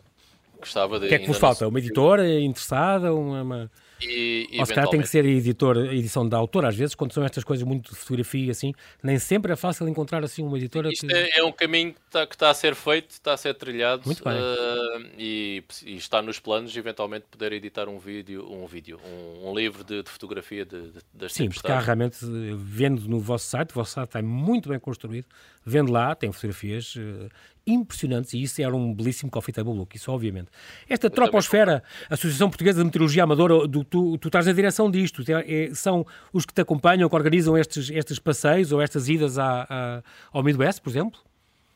Gostava 0.57 0.99
de... 0.99 1.05
O 1.07 1.09
que 1.09 1.15
é 1.15 1.19
que 1.19 1.27
vos 1.27 1.37
falta? 1.37 1.67
Uma 1.67 1.79
editora 1.79 2.39
interessada? 2.39 3.13
Uma, 3.13 3.41
uma... 3.41 3.71
E, 4.01 4.47
Ou 4.59 4.65
se 4.65 4.73
calhar 4.73 4.89
tem 4.89 5.01
que 5.01 5.07
ser 5.07 5.25
editor, 5.25 5.77
edição 5.93 6.27
da 6.27 6.37
autor, 6.37 6.65
às 6.65 6.75
vezes, 6.75 6.95
quando 6.95 7.13
são 7.13 7.23
estas 7.23 7.43
coisas 7.43 7.65
muito 7.65 7.91
de 7.91 7.99
fotografia, 7.99 8.51
assim, 8.51 8.73
nem 9.03 9.19
sempre 9.19 9.53
é 9.53 9.55
fácil 9.55 9.87
encontrar 9.87 10.23
assim 10.23 10.43
uma 10.43 10.57
editora. 10.57 10.89
Isto 10.89 11.07
que... 11.07 11.13
é, 11.13 11.39
é, 11.39 11.43
um 11.43 11.51
caminho 11.51 11.93
que 11.93 11.99
está, 12.07 12.27
que 12.27 12.35
está, 12.35 12.49
a 12.49 12.53
ser 12.53 12.75
feito, 12.75 13.11
está 13.11 13.33
a 13.33 13.37
ser 13.37 13.53
trilhado 13.53 14.03
muito 14.05 14.23
bem. 14.23 14.33
Uh, 14.33 15.09
e, 15.17 15.63
e, 15.85 15.95
está 15.95 16.21
nos 16.21 16.39
planos, 16.39 16.75
eventualmente, 16.75 17.25
poder 17.29 17.53
editar 17.53 17.87
um 17.87 17.99
vídeo, 17.99 18.47
um 18.51 18.65
vídeo, 18.65 18.99
um, 19.05 19.49
um 19.49 19.55
livro 19.55 19.83
de, 19.83 20.03
de, 20.03 20.09
fotografia 20.09 20.65
de, 20.65 20.91
de, 20.91 20.99
das 21.13 21.33
Sim, 21.33 21.49
porque 21.49 21.71
há 21.71 21.79
realmente, 21.79 22.17
vendo 22.57 23.07
no 23.07 23.19
vosso 23.19 23.47
site, 23.47 23.71
o 23.71 23.75
vosso 23.75 23.93
site 23.93 24.07
está 24.07 24.21
muito 24.21 24.69
bem 24.69 24.79
construído, 24.79 25.27
vendo 25.65 25.91
lá, 25.91 26.15
tem 26.15 26.31
fotografias. 26.31 26.95
Uh, 26.95 27.29
impressionantes 27.65 28.33
e 28.33 28.41
isso 28.41 28.59
era 28.59 28.75
um 28.75 28.91
belíssimo 28.91 29.29
coffee 29.29 29.53
table 29.53 29.73
look, 29.73 29.95
isso 29.95 30.11
obviamente. 30.11 30.49
Esta 30.89 31.07
Eu 31.07 31.11
Troposfera, 31.11 31.83
Associação 32.09 32.49
Portuguesa 32.49 32.79
de 32.79 32.85
Meteorologia 32.85 33.23
Amadora, 33.23 33.67
do, 33.67 33.83
tu, 33.83 34.17
tu 34.17 34.27
estás 34.27 34.47
na 34.47 34.51
direção 34.51 34.89
disto, 34.89 35.23
é, 35.31 35.65
é, 35.65 35.73
são 35.73 36.05
os 36.33 36.43
que 36.43 36.53
te 36.53 36.61
acompanham, 36.61 37.07
que 37.07 37.15
organizam 37.15 37.55
estes, 37.55 37.91
estes 37.91 38.17
passeios 38.17 38.71
ou 38.71 38.81
estas 38.81 39.07
idas 39.09 39.37
à, 39.37 39.67
à, 39.69 40.03
ao 40.33 40.41
Midwest, 40.41 40.81
por 40.81 40.89
exemplo? 40.89 41.19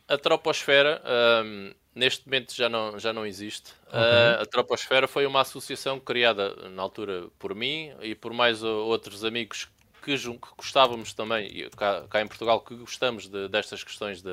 A 0.07 0.17
Troposfera... 0.17 1.01
Um 1.45 1.71
neste 1.95 2.27
momento 2.27 2.53
já 2.53 2.67
não, 2.67 2.99
já 2.99 3.13
não 3.13 3.25
existe. 3.25 3.71
Okay. 3.87 3.99
Uh, 3.99 4.41
a 4.41 4.45
Troposfera 4.45 5.07
foi 5.07 5.25
uma 5.25 5.41
associação 5.41 5.99
criada 5.99 6.53
na 6.69 6.81
altura 6.81 7.29
por 7.39 7.55
mim 7.55 7.91
e 8.01 8.13
por 8.13 8.33
mais 8.33 8.61
outros 8.61 9.23
amigos 9.23 9.69
que, 10.05 10.17
que 10.17 10.39
gostávamos 10.55 11.13
também, 11.13 11.67
cá, 11.75 12.03
cá 12.07 12.21
em 12.21 12.27
Portugal, 12.27 12.61
que 12.61 12.75
gostamos 12.75 13.27
de, 13.27 13.47
destas 13.47 13.83
questões 13.83 14.21
de, 14.21 14.29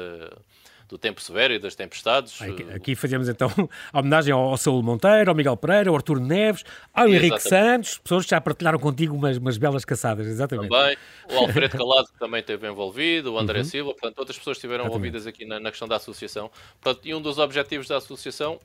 do 0.87 0.99
tempo 0.99 1.21
severo 1.21 1.55
e 1.55 1.59
das 1.59 1.75
tempestades. 1.75 2.41
Aqui, 2.43 2.63
aqui 2.75 2.95
fazemos 2.95 3.29
então 3.29 3.51
a 3.91 3.99
homenagem 3.99 4.33
ao, 4.33 4.57
Saúl 4.59 4.83
Monteiro, 4.83 5.31
ao 5.31 5.35
Miguel 5.35 5.57
Pereira, 5.57 5.89
ao 5.89 5.97
Artur 5.97 6.21
Neves, 6.21 6.63
ao 6.93 7.05
exatamente. 7.07 7.27
Henrique 7.27 7.43
Santos, 7.43 7.99
pessoas 7.99 8.25
que 8.25 8.31
já 8.31 8.41
partilharam 8.41 8.79
contigo 8.79 9.15
umas, 9.17 9.39
umas 9.39 9.57
belas 9.57 9.85
caçadas, 9.85 10.27
exatamente. 10.27 10.69
Também, 10.69 10.97
o 11.31 11.39
Alfredo 11.39 11.79
Calado 11.79 12.09
que 12.09 12.19
também 12.19 12.41
esteve 12.41 12.69
envolvido, 12.69 13.33
o 13.33 13.39
André 13.39 13.61
uhum. 13.61 13.65
Silva, 13.65 13.93
portanto, 13.93 14.19
outras 14.19 14.37
pessoas 14.37 14.59
estiveram 14.59 14.87
envolvidas 14.87 15.27
aqui 15.27 15.47
na, 15.47 15.59
na, 15.59 15.71
questão 15.71 15.89
da 15.89 15.97
associação. 15.97 16.51
Portanto, 16.81 17.07
e 17.07 17.15
um 17.15 17.23
dos 17.23 17.39
objetivos 17.39 17.89
da 17.89 17.97
associação 17.97 18.61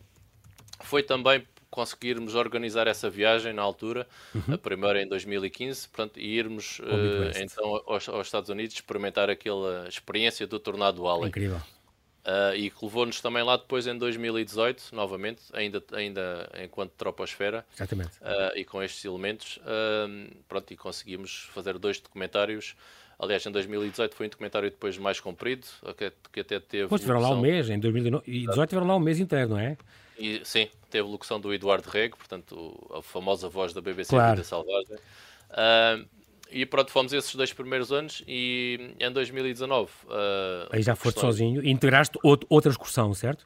foi 0.81 1.03
também 1.03 1.47
conseguirmos 1.69 2.35
organizar 2.35 2.87
essa 2.87 3.09
viagem 3.09 3.53
na 3.53 3.61
altura, 3.61 4.07
uhum. 4.33 4.53
a 4.53 4.57
primeira 4.57 5.01
em 5.01 5.07
2015, 5.07 5.87
portanto, 5.89 6.19
e 6.19 6.37
irmos 6.37 6.79
uh, 6.79 7.39
então 7.39 7.83
aos, 7.85 8.07
aos, 8.07 8.27
Estados 8.27 8.49
Unidos 8.49 8.75
experimentar 8.75 9.29
aquela 9.29 9.87
experiência 9.87 10.47
do 10.47 10.59
Tornado 10.59 11.07
Alley. 11.07 11.29
Incrível. 11.29 11.57
Uh, 11.57 12.53
e 12.55 12.69
que 12.69 12.83
levou-nos 12.83 13.21
também 13.21 13.41
lá 13.41 13.55
depois 13.55 13.87
em 13.87 13.97
2018, 13.97 14.93
novamente, 14.93 15.43
ainda, 15.53 15.81
ainda 15.93 16.49
enquanto 16.61 16.91
troposfera. 16.91 17.65
Exatamente. 17.73 18.17
Uh, 18.17 18.57
e 18.57 18.65
com 18.65 18.83
estes 18.83 19.05
elementos, 19.05 19.59
pronto, 20.47 20.73
e 20.73 20.75
conseguimos 20.75 21.49
fazer 21.53 21.77
dois 21.77 22.01
documentários 22.01 22.75
Aliás, 23.19 23.45
em 23.45 23.51
2018 23.51 24.15
foi 24.15 24.27
um 24.27 24.29
documentário 24.29 24.69
depois 24.69 24.97
mais 24.97 25.19
comprido, 25.19 25.65
que, 25.97 26.11
que 26.31 26.39
até 26.41 26.59
teve. 26.59 26.87
Pois 26.87 27.01
tiveram 27.01 27.19
lá 27.19 27.31
um 27.31 27.41
mês, 27.41 27.69
em 27.69 27.79
2018 27.79 28.69
tiveram 28.69 28.87
lá 28.87 28.95
um 28.95 28.99
mês 28.99 29.19
inteiro, 29.19 29.49
não 29.49 29.59
é? 29.59 29.75
E, 30.19 30.41
sim, 30.43 30.67
teve 30.89 31.07
locução 31.07 31.39
do 31.39 31.53
Eduardo 31.53 31.89
Reg, 31.89 32.15
portanto, 32.15 32.89
a 32.93 33.01
famosa 33.01 33.49
voz 33.49 33.73
da 33.73 33.81
BBC 33.81 34.09
claro. 34.09 34.35
Vida 34.35 34.43
Salvagem. 34.43 34.97
Uh, 35.49 36.07
e 36.49 36.65
pronto, 36.65 36.91
fomos 36.91 37.11
esses 37.11 37.33
dois 37.35 37.51
primeiros 37.53 37.91
anos 37.91 38.23
e 38.27 38.95
em 38.99 39.11
2019. 39.11 39.91
Uh, 40.05 40.07
Aí 40.71 40.81
já 40.81 40.95
foste 40.95 41.15
questões... 41.15 41.35
sozinho 41.35 41.63
e 41.63 41.69
integraste 41.69 42.17
outra 42.23 42.71
excursão, 42.71 43.13
certo? 43.13 43.45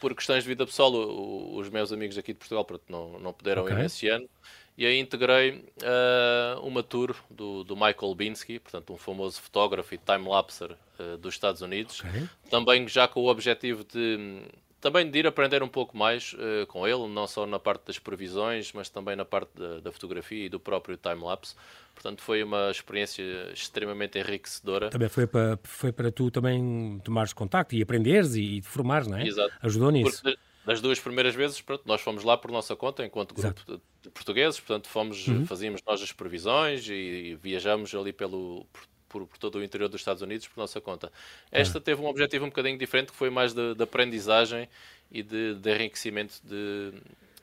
Por 0.00 0.14
questões 0.14 0.42
de 0.42 0.48
vida 0.48 0.66
pessoal, 0.66 0.92
os 0.92 1.68
meus 1.68 1.92
amigos 1.92 2.18
aqui 2.18 2.32
de 2.32 2.38
Portugal 2.38 2.64
pronto, 2.64 2.82
não, 2.88 3.18
não 3.20 3.32
puderam 3.32 3.62
okay. 3.62 3.76
ir 3.76 3.84
esse 3.84 4.08
ano. 4.08 4.28
E 4.76 4.86
aí 4.86 4.98
integrei 4.98 5.64
uh, 5.82 6.60
uma 6.66 6.82
tour 6.82 7.14
do, 7.30 7.62
do 7.62 7.74
Michael 7.76 8.14
Binsky, 8.14 8.58
portanto, 8.58 8.92
um 8.92 8.96
famoso 8.96 9.40
fotógrafo 9.40 9.94
e 9.94 9.98
time-lapser 9.98 10.72
uh, 10.98 11.16
dos 11.18 11.34
Estados 11.34 11.60
Unidos. 11.60 12.00
Okay. 12.00 12.28
Também 12.50 12.88
já 12.88 13.06
com 13.06 13.20
o 13.20 13.28
objetivo 13.28 13.84
de 13.84 14.42
também 14.80 15.08
de 15.08 15.16
ir 15.16 15.26
aprender 15.28 15.62
um 15.62 15.68
pouco 15.68 15.96
mais 15.96 16.32
uh, 16.32 16.66
com 16.66 16.86
ele, 16.88 17.06
não 17.06 17.24
só 17.26 17.46
na 17.46 17.58
parte 17.58 17.86
das 17.86 18.00
previsões, 18.00 18.72
mas 18.72 18.88
também 18.90 19.14
na 19.14 19.24
parte 19.24 19.50
da, 19.54 19.78
da 19.78 19.92
fotografia 19.92 20.46
e 20.46 20.48
do 20.48 20.58
próprio 20.58 20.96
time-lapse. 20.96 21.54
Portanto, 21.94 22.20
foi 22.20 22.42
uma 22.42 22.68
experiência 22.68 23.22
extremamente 23.52 24.18
enriquecedora. 24.18 24.90
Também 24.90 25.08
foi 25.08 25.26
para, 25.26 25.56
foi 25.62 25.92
para 25.92 26.10
tu 26.10 26.32
também 26.32 27.00
tomares 27.04 27.32
contacto 27.32 27.76
e 27.76 27.82
aprenderes 27.82 28.34
e, 28.34 28.42
e 28.42 28.60
te 28.60 28.66
formares, 28.66 29.06
não 29.06 29.18
é? 29.18 29.26
Exato. 29.26 29.52
Ajudou 29.62 29.90
nisso. 29.92 30.20
Porque 30.20 30.36
das 30.64 30.80
duas 30.80 31.00
primeiras 31.00 31.34
vezes, 31.34 31.60
pronto, 31.60 31.82
nós 31.86 32.00
fomos 32.00 32.22
lá 32.22 32.36
por 32.36 32.50
nossa 32.50 32.76
conta, 32.76 33.04
enquanto 33.04 33.34
grupo 33.34 33.60
de, 33.66 33.80
de, 34.02 34.10
portugueses, 34.10 34.60
portanto, 34.60 34.88
fomos, 34.88 35.26
uhum. 35.26 35.44
fazíamos 35.44 35.80
nós 35.86 36.00
as 36.00 36.12
previsões 36.12 36.88
e, 36.88 37.36
viajamos 37.42 37.92
ali 37.94 38.12
pelo, 38.12 38.64
por, 39.08 39.26
por, 39.26 39.38
todo 39.38 39.56
o 39.56 39.64
interior 39.64 39.88
dos 39.88 40.00
Estados 40.00 40.22
Unidos 40.22 40.46
por 40.46 40.60
nossa 40.60 40.80
conta. 40.80 41.10
Esta 41.50 41.80
teve 41.80 42.00
um 42.00 42.06
objetivo 42.06 42.44
um 42.44 42.48
bocadinho 42.48 42.78
diferente, 42.78 43.10
que 43.10 43.16
foi 43.16 43.30
mais 43.30 43.52
de, 43.52 43.74
de 43.74 43.82
aprendizagem 43.82 44.68
e 45.10 45.22
de, 45.22 45.56
de 45.56 45.74
enriquecimento 45.74 46.40
de, 46.44 46.92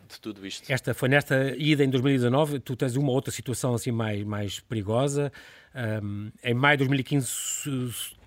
de 0.08 0.20
tudo 0.22 0.46
isto. 0.48 0.72
Esta 0.72 0.94
foi 0.94 1.10
nesta 1.10 1.56
ida 1.58 1.84
em 1.84 1.90
2019, 1.90 2.60
tu 2.60 2.76
tens 2.76 2.96
uma 2.96 3.12
outra 3.12 3.32
situação 3.32 3.74
assim 3.74 3.92
mais, 3.92 4.24
mais 4.24 4.60
perigosa. 4.62 5.32
Um, 6.04 6.32
em 6.44 6.54
maio 6.56 6.78
de 6.78 6.86
2015 6.86 8.18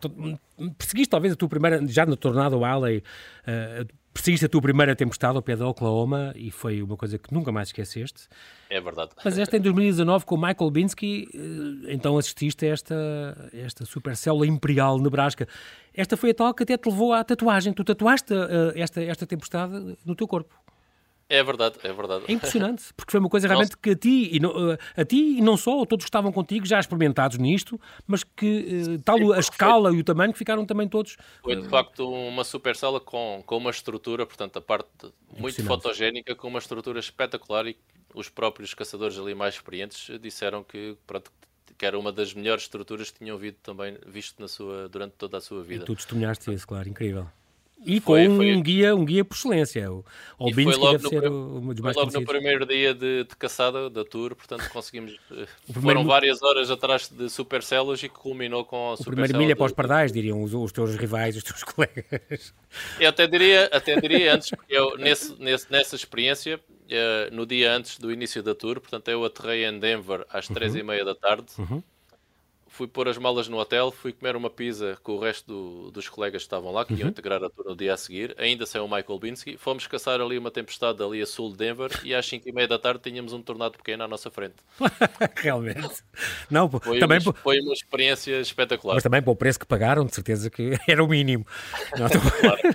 perseguiste 0.78 1.10
talvez 1.10 1.32
a 1.32 1.36
tua 1.36 1.48
primeira, 1.48 1.84
já 1.88 2.06
na 2.06 2.14
Tornado 2.14 2.64
Alley, 2.64 2.98
uh, 2.98 4.01
perseguiste 4.12 4.46
a 4.46 4.48
tua 4.48 4.60
primeira 4.60 4.94
tempestade 4.94 5.36
ao 5.36 5.42
pé 5.42 5.56
de 5.56 5.62
Oklahoma 5.62 6.32
e 6.36 6.50
foi 6.50 6.82
uma 6.82 6.96
coisa 6.96 7.18
que 7.18 7.32
nunca 7.32 7.50
mais 7.50 7.68
esqueceste. 7.68 8.28
É 8.68 8.80
verdade. 8.80 9.10
Mas 9.24 9.38
esta 9.38 9.56
em 9.56 9.60
2019 9.60 10.24
com 10.24 10.34
o 10.34 10.38
Michael 10.40 10.70
Binsky, 10.70 11.28
eh, 11.34 11.92
então 11.92 12.16
assististe 12.18 12.66
a 12.66 12.70
esta, 12.70 13.50
esta 13.52 13.84
supercélula 13.84 14.46
imperial 14.46 14.98
Nebraska. 14.98 15.48
Esta 15.94 16.16
foi 16.16 16.30
a 16.30 16.34
tal 16.34 16.54
que 16.54 16.62
até 16.62 16.76
te 16.76 16.88
levou 16.88 17.12
à 17.12 17.22
tatuagem. 17.24 17.72
Tu 17.72 17.84
tatuaste 17.84 18.32
uh, 18.32 18.72
esta, 18.74 19.02
esta 19.02 19.26
tempestade 19.26 19.96
no 20.04 20.14
teu 20.14 20.26
corpo. 20.26 20.54
É 21.32 21.42
verdade, 21.42 21.76
é 21.82 21.90
verdade. 21.90 22.26
É 22.28 22.32
impressionante, 22.32 22.92
porque 22.94 23.10
foi 23.10 23.18
uma 23.18 23.30
coisa 23.30 23.48
realmente 23.48 23.74
que 23.78 23.88
a 23.88 23.96
ti, 23.96 24.28
e 24.36 24.38
não, 24.38 24.72
eh, 24.72 24.78
a 24.94 25.02
ti 25.02 25.38
e 25.38 25.40
não 25.40 25.56
só, 25.56 25.82
todos 25.86 26.04
que 26.04 26.10
estavam 26.10 26.30
contigo, 26.30 26.66
já 26.66 26.78
experimentados 26.78 27.38
nisto, 27.38 27.80
mas 28.06 28.22
que 28.22 29.00
tal 29.02 29.16
Sim, 29.16 29.32
a 29.32 29.38
escala 29.38 29.88
foi, 29.88 29.96
e 29.96 30.00
o 30.02 30.04
tamanho 30.04 30.30
que 30.30 30.38
ficaram 30.38 30.66
também 30.66 30.86
todos. 30.86 31.16
Foi 31.42 31.56
de 31.56 31.66
facto 31.70 32.06
uma 32.06 32.44
super 32.44 32.76
sala 32.76 33.00
com, 33.00 33.42
com 33.46 33.56
uma 33.56 33.70
estrutura, 33.70 34.26
portanto, 34.26 34.58
a 34.58 34.60
parte 34.60 34.90
muito 35.38 35.64
fotogénica, 35.64 36.34
com 36.34 36.48
uma 36.48 36.58
estrutura 36.58 37.00
espetacular 37.00 37.66
e 37.66 37.78
os 38.14 38.28
próprios 38.28 38.74
caçadores 38.74 39.18
ali 39.18 39.34
mais 39.34 39.54
experientes 39.54 40.10
disseram 40.20 40.62
que, 40.62 40.98
pronto, 41.06 41.32
que 41.78 41.86
era 41.86 41.98
uma 41.98 42.12
das 42.12 42.34
melhores 42.34 42.64
estruturas 42.64 43.10
que 43.10 43.20
tinham 43.20 43.38
visto 43.38 43.56
também 43.62 43.96
visto 44.06 44.38
na 44.38 44.48
sua, 44.48 44.86
durante 44.86 45.12
toda 45.12 45.38
a 45.38 45.40
sua 45.40 45.62
vida. 45.62 45.84
E 45.84 45.86
tu 45.86 45.94
testemunhaste 45.96 46.52
isso, 46.52 46.68
claro, 46.68 46.86
incrível. 46.90 47.26
E 47.84 48.00
foi, 48.00 48.26
com 48.26 48.34
um, 48.34 48.62
guia, 48.62 48.94
um 48.94 49.04
guia 49.04 49.24
por 49.24 49.34
excelência. 49.34 49.90
O 49.90 50.04
Albinski 50.38 50.80
deve 50.80 51.08
ser 51.08 51.24
o, 51.28 51.74
dos 51.74 51.80
mais 51.80 51.96
logo 51.96 52.12
no 52.12 52.24
primeiro 52.24 52.64
dia 52.64 52.94
de, 52.94 53.24
de, 53.24 53.36
caçada 53.36 53.90
da 53.90 54.04
tour, 54.04 54.34
portanto 54.36 54.68
conseguimos. 54.70 55.18
Eh, 55.30 55.46
foram 55.80 56.04
várias 56.04 56.42
horas 56.42 56.70
atrás 56.70 57.08
de 57.08 57.28
supercelas 57.28 58.02
e 58.02 58.08
que 58.08 58.14
culminou 58.14 58.64
com 58.64 58.90
a 58.90 58.94
O 58.94 59.04
primeiro 59.04 59.36
milha 59.36 59.56
para 59.56 59.66
os 59.66 59.72
pardais, 59.72 60.12
diriam 60.12 60.42
os, 60.42 60.54
os, 60.54 60.70
teus 60.70 60.94
rivais, 60.96 61.36
os 61.36 61.42
teus 61.42 61.62
colegas. 61.64 62.54
Eu 63.00 63.08
até 63.08 63.26
diria, 63.26 63.64
até 63.72 64.00
diria 64.00 64.34
antes, 64.34 64.50
porque 64.50 64.76
eu 64.76 64.96
nesse, 64.96 65.34
nesse, 65.40 65.70
nessa 65.70 65.96
experiência 65.96 66.58
uh, 66.58 67.34
no 67.34 67.44
dia 67.44 67.72
antes 67.72 67.98
do 67.98 68.12
início 68.12 68.42
da 68.42 68.54
tour, 68.54 68.80
portanto 68.80 69.08
eu 69.08 69.24
aterrei 69.24 69.64
em 69.66 69.78
Denver 69.78 70.24
às 70.30 70.48
uhum. 70.48 70.54
três 70.54 70.74
e 70.74 70.82
meia 70.82 71.04
da 71.04 71.14
tarde. 71.14 71.46
Uhum 71.58 71.82
fui 72.72 72.88
pôr 72.88 73.06
as 73.06 73.18
malas 73.18 73.48
no 73.48 73.58
hotel, 73.58 73.92
fui 73.92 74.12
comer 74.12 74.34
uma 74.34 74.48
pizza 74.48 74.98
com 75.02 75.12
o 75.12 75.20
resto 75.20 75.46
do, 75.46 75.90
dos 75.90 76.08
colegas 76.08 76.42
que 76.42 76.46
estavam 76.46 76.72
lá, 76.72 76.86
que 76.86 76.94
iam 76.94 77.02
uhum. 77.02 77.08
integrar 77.10 77.44
a 77.44 77.50
tour 77.50 77.66
no 77.66 77.76
dia 77.76 77.92
a 77.92 77.96
seguir, 77.98 78.34
ainda 78.38 78.64
sem 78.64 78.80
o 78.80 78.88
Michael 78.88 79.18
Binsky. 79.18 79.58
Fomos 79.58 79.86
caçar 79.86 80.22
ali 80.22 80.38
uma 80.38 80.50
tempestade 80.50 81.02
ali 81.02 81.20
a 81.20 81.26
sul 81.26 81.50
de 81.50 81.58
Denver 81.58 81.90
e 82.02 82.14
às 82.14 82.26
5 82.26 82.48
e 82.48 82.52
meia 82.52 82.66
da 82.66 82.78
tarde 82.78 83.00
tínhamos 83.02 83.34
um 83.34 83.42
tornado 83.42 83.76
pequeno 83.76 84.04
à 84.04 84.08
nossa 84.08 84.30
frente. 84.30 84.54
Realmente. 85.36 86.02
Não, 86.50 86.68
foi, 86.70 86.98
também 86.98 87.18
uma, 87.18 87.32
foi 87.34 87.60
uma 87.60 87.74
experiência 87.74 88.40
espetacular. 88.40 88.94
Mas 88.94 89.02
também 89.02 89.20
para 89.20 89.30
o 89.30 89.36
preço 89.36 89.60
que 89.60 89.66
pagaram, 89.66 90.06
de 90.06 90.14
certeza 90.14 90.48
que 90.48 90.72
era 90.88 91.04
o 91.04 91.06
mínimo. 91.06 91.46
Não, 91.98 92.08
tô... 92.08 92.18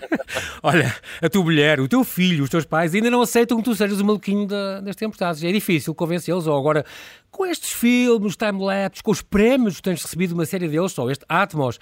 Olha, 0.62 0.96
a 1.22 1.28
tua 1.28 1.44
mulher, 1.44 1.80
o 1.80 1.88
teu 1.88 2.04
filho, 2.04 2.44
os 2.44 2.52
teus 2.52 2.66
pais 2.66 2.94
ainda 2.94 3.10
não 3.10 3.22
aceitam 3.22 3.58
que 3.58 3.64
tu 3.64 3.76
sejas 3.76 4.00
o 4.00 4.06
maluquinho 4.06 4.46
da, 4.46 4.80
das 4.80 4.96
tempestades. 4.96 5.44
É 5.44 5.52
difícil 5.52 5.96
convencê-los, 5.96 6.46
ou 6.46 6.56
agora 6.56 6.86
com 7.32 7.46
estes 7.46 7.72
filmes, 7.72 8.36
time-lapse, 8.36 9.04
com 9.04 9.12
os 9.12 9.22
prémios, 9.22 9.82
tens 9.82 10.02
recebido 10.02 10.34
uma 10.34 10.46
série 10.46 10.68
deles, 10.68 10.92
só 10.92 11.10
este 11.10 11.26
Atmos 11.28 11.80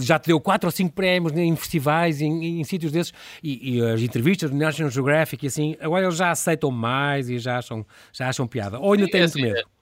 já 0.00 0.18
te 0.18 0.26
deu 0.26 0.40
quatro 0.40 0.68
ou 0.68 0.70
cinco 0.70 0.94
prémios 0.94 1.32
em 1.36 1.54
festivais, 1.56 2.20
em, 2.20 2.60
em 2.60 2.64
sítios 2.64 2.92
desses, 2.92 3.12
e, 3.42 3.76
e, 3.76 3.82
as 3.82 4.00
entrevistas 4.00 4.50
do 4.50 4.56
National 4.56 4.90
Geographic 4.90 5.44
e 5.44 5.48
assim, 5.48 5.76
agora 5.80 6.04
eles 6.04 6.16
já 6.16 6.30
aceitam 6.30 6.70
mais 6.70 7.28
e 7.28 7.38
já 7.38 7.58
acham, 7.58 7.84
já 8.12 8.28
acham 8.28 8.46
piada. 8.46 8.78
Ou 8.78 8.92
ainda 8.92 9.08
têm 9.08 9.20
muito 9.20 9.30
assim, 9.30 9.42
medo? 9.42 9.73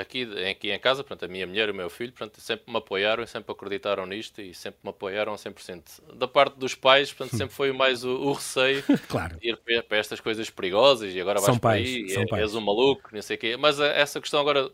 Aqui, 0.00 0.28
aqui 0.50 0.70
em 0.70 0.78
casa, 0.78 1.04
pronto, 1.04 1.24
a 1.24 1.28
minha 1.28 1.46
mulher 1.46 1.68
e 1.68 1.72
o 1.72 1.74
meu 1.74 1.90
filho 1.90 2.12
pronto, 2.12 2.40
sempre 2.40 2.70
me 2.70 2.78
apoiaram 2.78 3.22
e 3.22 3.26
sempre 3.26 3.52
acreditaram 3.52 4.06
nisto 4.06 4.40
e 4.40 4.54
sempre 4.54 4.80
me 4.82 4.90
apoiaram 4.90 5.32
a 5.32 5.36
100%. 5.36 6.14
Da 6.14 6.28
parte 6.28 6.58
dos 6.58 6.74
pais, 6.74 7.12
portanto, 7.12 7.36
sempre 7.36 7.54
foi 7.54 7.72
mais 7.72 8.04
o, 8.04 8.10
o 8.10 8.32
receio 8.32 8.82
claro. 9.08 9.38
de 9.38 9.50
ir 9.50 9.56
para 9.84 9.98
estas 9.98 10.20
coisas 10.20 10.50
perigosas 10.50 11.14
e 11.14 11.20
agora 11.20 11.40
vais 11.40 11.46
são 11.46 11.58
para 11.58 11.70
pais, 11.70 11.88
aí, 11.88 12.08
são 12.10 12.24
é, 12.32 12.40
és 12.40 12.54
um 12.54 12.60
maluco, 12.60 13.10
não 13.12 13.22
sei 13.22 13.36
o 13.36 13.38
quê. 13.38 13.56
Mas 13.56 13.80
eh, 13.80 14.00
essa 14.00 14.20
questão 14.20 14.40
agora 14.40 14.70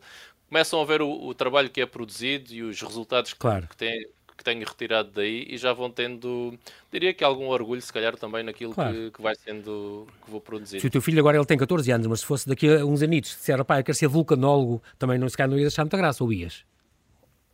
começam 0.49 0.81
a 0.81 0.85
ver 0.85 1.03
o, 1.03 1.11
o, 1.11 1.35
trabalho 1.35 1.69
que 1.71 1.81
é 1.81 1.87
produzido 1.87 2.53
e 2.53 2.62
os 2.62 2.81
resultados 2.81 3.35
claro. 3.35 3.62
que, 3.62 3.69
que 3.71 3.77
têm 3.77 4.07
que 4.38 4.44
tenho 4.44 4.64
retirado 4.64 5.11
daí 5.12 5.44
e 5.51 5.59
já 5.59 5.72
vão 5.72 5.90
tendo, 5.90 6.57
diria 6.92 7.12
que 7.12 7.24
algum 7.24 7.48
orgulho, 7.48 7.83
se 7.83 7.92
calhar, 7.92 8.16
também 8.16 8.44
naquilo 8.44 8.72
claro. 8.72 8.94
que, 8.94 9.11
que, 9.11 9.20
vai 9.20 9.35
sendo, 9.35 10.07
que 10.24 10.31
vou 10.31 10.40
produzir. 10.40 10.81
Se 10.81 10.87
o 10.87 10.90
teu 10.90 11.03
filho 11.03 11.18
agora 11.18 11.37
ele 11.37 11.44
tem 11.44 11.59
14 11.59 11.90
anos, 11.90 12.07
mas 12.07 12.20
se 12.20 12.27
fosse 12.27 12.48
daqui 12.48 12.68
a 12.68 12.87
uns 12.87 13.03
anitos, 13.03 13.33
se 13.33 13.38
disser, 13.38 13.62
pai, 13.64 13.81
eu 13.81 13.85
quero 13.85 13.98
ser 13.98 14.07
vulcanólogo, 14.07 14.81
também 14.96 15.18
não 15.18 15.29
se 15.29 15.37
calhar 15.37 15.51
não 15.51 15.59
ias 15.59 15.72
achar 15.72 15.83
muita 15.83 15.96
graça, 15.96 16.22
ou 16.22 16.33
ias? 16.33 16.64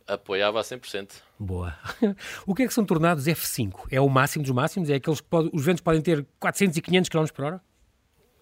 Apoiava 0.07 0.59
a 0.59 0.63
100%. 0.63 1.09
Boa. 1.39 1.75
O 2.45 2.53
que 2.53 2.61
é 2.61 2.67
que 2.67 2.73
são 2.73 2.85
tornados 2.85 3.25
F5? 3.25 3.87
É 3.89 3.99
o 3.99 4.07
máximo 4.07 4.43
dos 4.43 4.53
máximos? 4.53 4.89
É 4.91 4.95
aqueles 4.95 5.19
que 5.19 5.27
pode, 5.27 5.49
os 5.51 5.65
ventos 5.65 5.81
podem 5.81 6.01
ter 6.01 6.23
400 6.39 6.77
e 6.77 6.81
500 6.81 7.09
km 7.09 7.25
por 7.33 7.45
hora? 7.45 7.61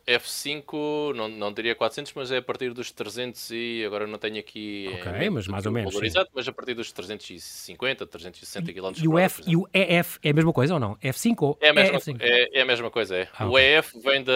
F5, 0.06 1.14
não, 1.16 1.30
não 1.30 1.54
diria 1.54 1.74
400, 1.74 2.14
mas 2.14 2.32
é 2.32 2.38
a 2.38 2.42
partir 2.42 2.74
dos 2.74 2.92
300 2.92 3.52
e 3.52 3.84
agora 3.86 4.06
não 4.06 4.18
tenho 4.18 4.38
aqui 4.38 4.90
Ok, 4.94 5.30
mas 5.30 5.48
mais 5.48 5.66
ou 5.66 5.72
menos 5.72 5.94
valorizado, 5.94 6.30
mas 6.34 6.48
a 6.48 6.52
partir 6.52 6.74
dos 6.74 6.92
350, 6.92 8.06
360 8.06 8.74
km 8.74 8.92
e, 9.02 9.08
o 9.08 9.18
F, 9.18 9.44
e 9.48 9.56
o 9.56 9.68
EF 9.74 10.20
é 10.22 10.30
a 10.30 10.34
mesma 10.34 10.52
coisa 10.52 10.74
ou 10.74 10.80
não? 10.80 10.96
F5 10.98 11.36
ou 11.42 11.58
é 11.62 11.70
a 11.70 11.74
mesma, 11.74 11.98
EF5? 12.00 12.18
É, 12.20 12.60
é 12.60 12.62
a 12.62 12.66
mesma 12.66 12.92
coisa, 12.92 13.16
é. 13.16 13.30
Ah, 13.34 13.46
o 13.46 13.52
okay. 13.52 13.78
EF 13.78 13.94
vem 14.04 14.24
da, 14.24 14.34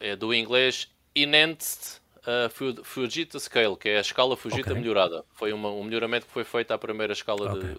é 0.00 0.16
do 0.16 0.32
inglês 0.32 0.88
Enhanced 1.14 2.00
uh, 2.22 2.82
Fujita 2.84 3.38
Scale, 3.38 3.76
que 3.76 3.88
é 3.88 3.98
a 3.98 4.00
escala 4.00 4.36
Fujita 4.36 4.70
okay. 4.70 4.74
melhorada. 4.74 5.24
Foi 5.32 5.52
uma, 5.52 5.70
um 5.70 5.84
melhoramento 5.84 6.26
que 6.26 6.32
foi 6.32 6.44
feito 6.44 6.70
à 6.72 6.78
primeira 6.78 7.12
escala 7.12 7.52
okay. 7.52 7.68
de, 7.68 7.74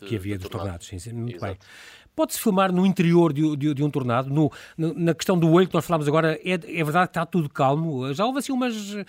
de, 0.00 0.06
que 0.08 0.16
havia 0.16 0.36
de 0.36 0.42
dos 0.42 0.50
tornados. 0.50 0.86
Sim, 0.86 0.98
sim, 0.98 1.12
muito 1.12 1.36
Exato. 1.36 1.52
bem. 1.52 1.68
Pode-se 2.14 2.40
filmar 2.40 2.70
no 2.70 2.86
interior 2.86 3.32
de, 3.32 3.56
de, 3.56 3.74
de 3.74 3.82
um 3.82 3.90
tornado? 3.90 4.30
No, 4.30 4.50
na 4.76 5.14
questão 5.14 5.36
do 5.36 5.50
olho 5.50 5.66
que 5.66 5.74
nós 5.74 5.84
falámos 5.84 6.06
agora, 6.06 6.38
é, 6.44 6.52
é 6.52 6.84
verdade 6.84 7.06
que 7.06 7.10
está 7.10 7.26
tudo 7.26 7.48
calmo? 7.48 8.12
Já 8.14 8.24
houve 8.24 8.38
assim 8.38 8.52
umas. 8.52 8.94
Uh, 8.94 9.04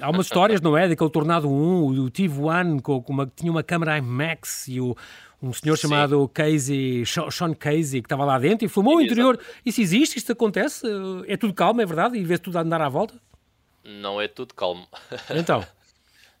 há 0.00 0.10
umas 0.10 0.26
histórias, 0.26 0.60
não 0.60 0.76
é? 0.76 0.88
Daquele 0.88 1.10
Tornado 1.10 1.48
1, 1.48 1.86
o 1.86 2.10
Tive 2.10 2.40
One, 2.40 2.82
com, 2.82 3.00
com 3.00 3.12
uma, 3.12 3.26
tinha 3.26 3.52
uma 3.52 3.62
câmera 3.62 3.96
IMAX 3.96 4.66
e 4.66 4.80
o, 4.80 4.96
um 5.40 5.52
senhor 5.52 5.76
Sim. 5.76 5.82
chamado 5.82 6.28
Casey, 6.28 7.04
Sean 7.06 7.54
Casey, 7.54 8.02
que 8.02 8.06
estava 8.06 8.24
lá 8.24 8.38
dentro 8.38 8.66
e 8.66 8.68
filmou 8.68 8.96
o 8.96 9.00
interior. 9.00 9.38
Isso 9.64 9.80
existe? 9.80 10.18
Isto 10.18 10.32
acontece? 10.32 10.86
É 11.28 11.36
tudo 11.36 11.54
calmo, 11.54 11.80
é 11.80 11.86
verdade? 11.86 12.18
E 12.18 12.24
vê-se 12.24 12.42
tudo 12.42 12.58
a 12.58 12.62
andar 12.62 12.82
à 12.82 12.88
volta? 12.88 13.14
Não 13.84 14.20
é 14.20 14.28
tudo 14.28 14.54
calmo. 14.54 14.86
Então? 15.30 15.60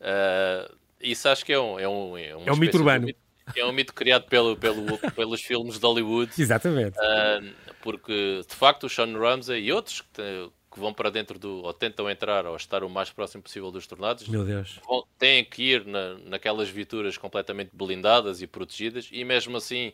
uh, 0.00 0.74
isso 1.00 1.28
acho 1.28 1.44
que 1.46 1.52
é 1.52 1.60
um... 1.60 1.78
É 1.78 1.88
um, 1.88 2.18
é, 2.18 2.30
é 2.30 2.52
um 2.52 2.56
mito 2.56 2.76
urbano. 2.76 3.06
Mito 3.06 3.29
é 3.56 3.64
um 3.66 3.72
mito 3.72 3.92
criado 3.94 4.24
pelo, 4.26 4.56
pelo, 4.56 4.98
pelos 5.14 5.40
filmes 5.40 5.78
de 5.78 5.86
Hollywood. 5.86 6.30
Exatamente. 6.38 6.96
Uh, 6.98 7.52
porque, 7.82 8.42
de 8.48 8.54
facto, 8.54 8.84
o 8.84 8.88
Sean 8.88 9.18
Ramsey 9.18 9.64
e 9.64 9.72
outros 9.72 10.02
que, 10.12 10.50
que 10.72 10.78
vão 10.78 10.92
para 10.92 11.10
dentro 11.10 11.38
do, 11.38 11.62
ou 11.62 11.72
tentam 11.72 12.08
entrar 12.08 12.46
ou 12.46 12.56
estar 12.56 12.84
o 12.84 12.88
mais 12.88 13.10
próximo 13.10 13.42
possível 13.42 13.70
dos 13.70 13.86
tornados, 13.86 14.28
Meu 14.28 14.44
Deus. 14.44 14.78
Vão, 14.86 15.04
têm 15.18 15.44
que 15.44 15.62
ir 15.62 15.84
na, 15.84 16.14
naquelas 16.24 16.68
viaturas 16.68 17.16
completamente 17.16 17.70
blindadas 17.72 18.40
e 18.40 18.46
protegidas, 18.46 19.08
e 19.10 19.24
mesmo 19.24 19.56
assim 19.56 19.92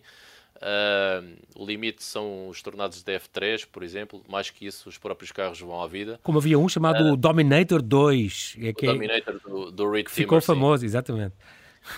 uh, 0.56 1.36
o 1.54 1.64
limite 1.64 2.02
são 2.02 2.48
os 2.48 2.60
tornados 2.62 3.02
de 3.02 3.18
F3, 3.18 3.66
por 3.70 3.82
exemplo, 3.82 4.22
mais 4.28 4.50
que 4.50 4.66
isso 4.66 4.88
os 4.88 4.98
próprios 4.98 5.32
carros 5.32 5.60
vão 5.60 5.80
à 5.80 5.86
vida. 5.86 6.18
Como 6.22 6.38
havia 6.38 6.58
um 6.58 6.68
chamado 6.68 7.12
uh, 7.12 7.16
Dominator 7.16 7.80
2. 7.82 8.56
É 8.60 8.72
que 8.72 8.86
Dominator 8.86 9.40
do, 9.40 9.70
do 9.70 9.90
Rick 9.90 10.10
Ficou 10.10 10.40
Timmer, 10.40 10.46
famoso, 10.46 10.80
sim. 10.80 10.86
exatamente. 10.86 11.34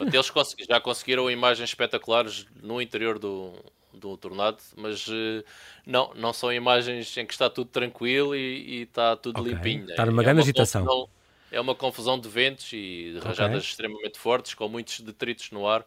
Eles 0.00 0.32
já 0.68 0.80
conseguiram 0.80 1.30
imagens 1.30 1.70
espetaculares 1.70 2.46
no 2.62 2.80
interior 2.80 3.18
do, 3.18 3.52
do 3.92 4.16
tornado, 4.16 4.58
mas 4.76 5.06
uh, 5.08 5.44
não, 5.86 6.12
não 6.14 6.32
são 6.32 6.52
imagens 6.52 7.16
em 7.16 7.26
que 7.26 7.32
está 7.32 7.48
tudo 7.48 7.70
tranquilo 7.70 8.34
e, 8.34 8.80
e 8.80 8.82
está 8.82 9.16
tudo 9.16 9.40
okay. 9.40 9.52
limpinho. 9.52 9.90
Está 9.90 10.06
numa 10.06 10.22
é 10.22 10.24
grande 10.24 10.40
agitação. 10.42 10.84
Confusão, 10.84 11.08
é 11.50 11.60
uma 11.60 11.74
confusão 11.74 12.18
de 12.18 12.28
ventos 12.28 12.72
e 12.72 13.12
de 13.14 13.18
rajadas 13.18 13.58
okay. 13.58 13.70
extremamente 13.70 14.18
fortes, 14.18 14.54
com 14.54 14.68
muitos 14.68 15.00
detritos 15.00 15.50
no 15.50 15.66
ar 15.66 15.84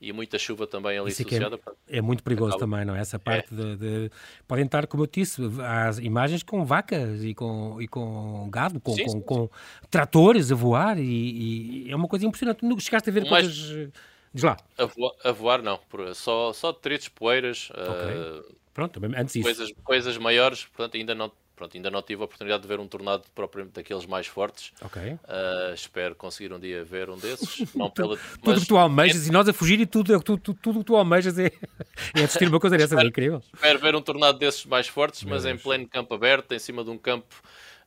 e 0.00 0.12
muita 0.12 0.38
chuva 0.38 0.66
também 0.66 0.96
ali 0.98 1.10
Isso 1.10 1.22
é 1.22 1.26
associada. 1.26 1.58
É, 1.88 1.98
é, 1.98 2.00
muito 2.00 2.22
perigoso 2.22 2.56
acaba. 2.56 2.70
também, 2.70 2.84
não 2.84 2.94
é? 2.94 3.00
Essa 3.00 3.16
é. 3.16 3.18
parte 3.18 3.52
é. 3.52 3.56
de, 3.56 3.76
de, 3.76 4.10
Podem 4.46 4.64
estar, 4.64 4.86
como 4.86 5.02
eu 5.02 5.06
disse, 5.06 5.42
as 5.62 5.98
imagens 5.98 6.42
com 6.42 6.64
vacas 6.64 7.24
e 7.24 7.34
com, 7.34 7.80
e 7.80 7.88
com 7.88 8.48
gado, 8.50 8.80
com, 8.80 8.94
sim, 8.94 9.04
com, 9.04 9.10
sim, 9.10 9.20
com 9.20 9.50
tratores 9.90 10.52
a 10.52 10.54
voar 10.54 10.98
e, 10.98 11.86
e, 11.86 11.90
é 11.90 11.96
uma 11.96 12.06
coisa 12.06 12.26
impressionante. 12.26 12.64
Nunca 12.64 12.80
chegaste 12.80 13.10
a 13.10 13.12
ver 13.12 13.22
Mas, 13.22 13.30
coisas... 13.30 13.90
Diz 14.32 14.44
lá. 14.44 14.56
A 14.76 14.84
voar, 14.84 15.12
a 15.24 15.32
voar 15.32 15.62
não, 15.62 15.80
só, 16.14 16.52
só 16.52 16.72
detritos, 16.72 17.08
poeiras... 17.08 17.70
Okay. 17.70 18.52
Uh, 18.52 18.58
Pronto, 18.72 19.00
antes 19.16 19.32
disso. 19.32 19.42
Coisas, 19.42 19.72
coisas 19.82 20.18
maiores, 20.18 20.66
portanto, 20.66 20.96
ainda 20.96 21.12
não 21.12 21.32
pronto, 21.58 21.76
ainda 21.76 21.90
não 21.90 22.00
tive 22.00 22.22
a 22.22 22.24
oportunidade 22.24 22.62
de 22.62 22.68
ver 22.68 22.78
um 22.78 22.86
tornado 22.86 23.24
propriamente 23.34 23.74
daqueles 23.74 24.06
mais 24.06 24.28
fortes. 24.28 24.72
Ok. 24.80 25.02
Uh, 25.02 25.74
espero 25.74 26.14
conseguir 26.14 26.52
um 26.52 26.60
dia 26.60 26.84
ver 26.84 27.10
um 27.10 27.18
desses. 27.18 27.66
não 27.74 27.90
pela, 27.90 28.16
tudo 28.16 28.56
o 28.56 28.60
que 28.60 28.66
tu 28.68 28.76
almejas 28.78 29.26
e 29.26 29.32
nós 29.32 29.48
a 29.48 29.52
fugir 29.52 29.80
e 29.80 29.86
tudo, 29.86 30.20
tudo, 30.20 30.40
tudo, 30.40 30.58
tudo 30.62 30.78
que 30.78 30.84
tu 30.84 30.96
almejas 30.96 31.36
é, 31.38 31.50
é 32.14 32.22
assistir 32.22 32.48
uma 32.48 32.60
coisa 32.60 32.78
dessas, 32.78 32.96
é 32.96 33.04
incrível. 33.04 33.42
Espero 33.52 33.78
ver 33.80 33.96
um 33.96 34.00
tornado 34.00 34.38
desses 34.38 34.64
mais 34.64 34.86
fortes, 34.86 35.24
Meu 35.24 35.34
mas 35.34 35.42
Deus. 35.42 35.56
em 35.56 35.62
pleno 35.62 35.88
campo 35.88 36.14
aberto, 36.14 36.52
em 36.52 36.58
cima 36.60 36.84
de 36.84 36.90
um 36.90 36.96
campo 36.96 37.34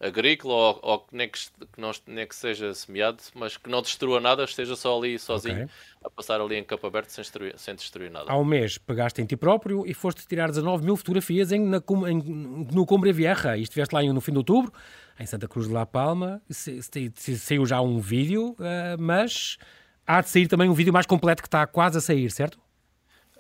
agrícola 0.02 0.54
ou, 0.54 0.80
ou 0.82 1.08
nem, 1.12 1.30
que, 1.30 1.40
que 1.40 1.80
não, 1.80 1.92
nem 2.08 2.28
que 2.28 2.36
seja 2.36 2.74
semeado, 2.74 3.22
mas 3.36 3.56
que 3.56 3.70
não 3.70 3.82
destrua 3.82 4.20
nada, 4.20 4.44
esteja 4.44 4.76
só 4.76 4.98
ali 4.98 5.18
sozinho 5.20 5.64
okay. 5.64 5.70
a 6.04 6.10
passar 6.10 6.42
ali 6.42 6.56
em 6.56 6.64
campo 6.64 6.88
aberto 6.88 7.10
sem 7.10 7.22
destruir, 7.22 7.54
sem 7.58 7.76
destruir 7.76 8.10
nada. 8.10 8.32
Há 8.32 8.38
um 8.38 8.44
mês 8.44 8.78
pegaste 8.78 9.22
em 9.22 9.26
ti 9.26 9.38
próprio 9.38 9.86
e 9.86 9.94
foste 9.94 10.28
tirar 10.28 10.50
19 10.50 10.84
mil 10.84 10.98
fotografias 10.98 11.52
em, 11.52 11.60
na, 11.60 11.82
em, 12.10 12.18
no 12.74 12.86
Cumbre 12.86 13.14
Vieja 13.14 13.56
e 13.56 13.62
estiveste 13.62 13.94
lá 13.94 14.02
no 14.02 14.20
fim 14.20 14.32
de 14.32 14.40
outubro, 14.40 14.74
em 15.20 15.26
Santa 15.26 15.48
Cruz 15.48 15.68
de 15.68 15.74
La 15.74 15.86
Palma, 15.86 16.42
se, 16.50 16.82
se, 16.82 17.12
se, 17.16 17.38
saiu 17.38 17.66
já 17.66 17.80
um 17.80 18.00
vídeo, 18.00 18.52
uh, 18.54 19.00
mas 19.00 19.58
há 20.06 20.22
de 20.22 20.30
sair 20.30 20.48
também 20.48 20.68
um 20.68 20.74
vídeo 20.74 20.92
mais 20.92 21.06
completo 21.06 21.44
que 21.44 21.48
está 21.48 21.68
quase 21.68 22.00
a 22.00 22.02
sair, 22.02 22.32
certo? 22.32 22.58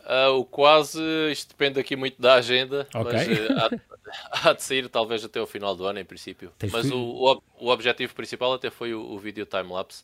Uh, 0.06 0.40
o 0.40 0.46
quase, 0.46 1.00
isto 1.32 1.50
depende 1.50 1.80
aqui 1.80 1.96
muito 1.96 2.20
da 2.22 2.36
agenda, 2.36 2.88
okay. 2.94 3.14
mas 3.14 3.28
uh, 3.28 3.80
há, 4.44 4.50
há, 4.50 4.54
de 4.54 4.64
sair 4.64 4.90
talvez 4.90 5.24
até 5.24 5.40
o 5.40 5.46
final 5.46 5.76
do 5.76 5.86
ano, 5.86 6.00
em 6.00 6.06
princípio. 6.06 6.52
Tens 6.58 6.72
mas 6.72 6.90
o, 6.90 6.98
o, 6.98 7.42
o, 7.60 7.70
objetivo 7.70 8.14
principal 8.16 8.54
até 8.54 8.70
foi 8.70 8.94
o, 8.94 9.02
o 9.02 9.20
vídeo 9.20 9.46
time-lapse. 9.46 10.04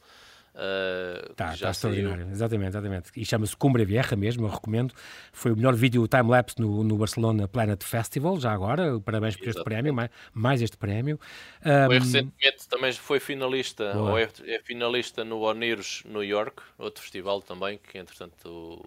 Uh, 0.57 1.33
tá, 1.35 1.53
está 1.53 1.69
extraordinário, 1.69 2.29
exatamente, 2.31 2.69
exatamente. 2.69 3.11
E 3.15 3.23
chama-se 3.23 3.55
Cumbre 3.55 3.85
Vieja 3.85 4.15
mesmo, 4.15 4.47
eu 4.47 4.49
recomendo. 4.49 4.91
Foi 5.31 5.51
o 5.51 5.55
melhor 5.55 5.75
vídeo 5.75 6.07
time-lapse 6.07 6.59
no, 6.59 6.83
no 6.83 6.97
Barcelona 6.97 7.47
Planet 7.47 7.83
Festival, 7.83 8.39
já 8.39 8.51
agora. 8.51 8.99
Parabéns 8.99 9.35
por 9.35 9.47
exatamente. 9.47 9.57
este 9.57 9.63
prémio, 9.63 9.93
mais, 9.93 10.09
mais 10.33 10.61
este 10.61 10.77
prémio. 10.77 11.19
Um, 11.63 11.85
foi 11.85 11.99
recentemente 11.99 12.67
também 12.67 12.91
foi 12.93 13.19
finalista, 13.19 13.93
boa. 13.93 14.11
ou 14.11 14.17
é, 14.17 14.29
é, 14.45 14.59
finalista 14.63 15.23
no 15.23 15.41
Oniros 15.41 16.03
New 16.05 16.23
York, 16.23 16.61
outro 16.79 17.03
festival 17.03 17.39
também, 17.41 17.77
que 17.77 17.99
entretanto 17.99 18.83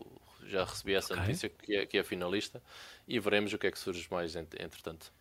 já 0.50 0.64
recebi 0.64 0.94
essa 0.94 1.14
okay. 1.14 1.26
notícia 1.26 1.48
que 1.48 1.76
é, 1.76 1.86
que 1.86 1.98
é 1.98 2.02
finalista 2.02 2.62
e 3.06 3.18
veremos 3.18 3.52
o 3.52 3.58
que 3.58 3.66
é 3.66 3.70
que 3.70 3.78
surge 3.78 4.06
mais 4.10 4.36
entretanto. 4.36 5.12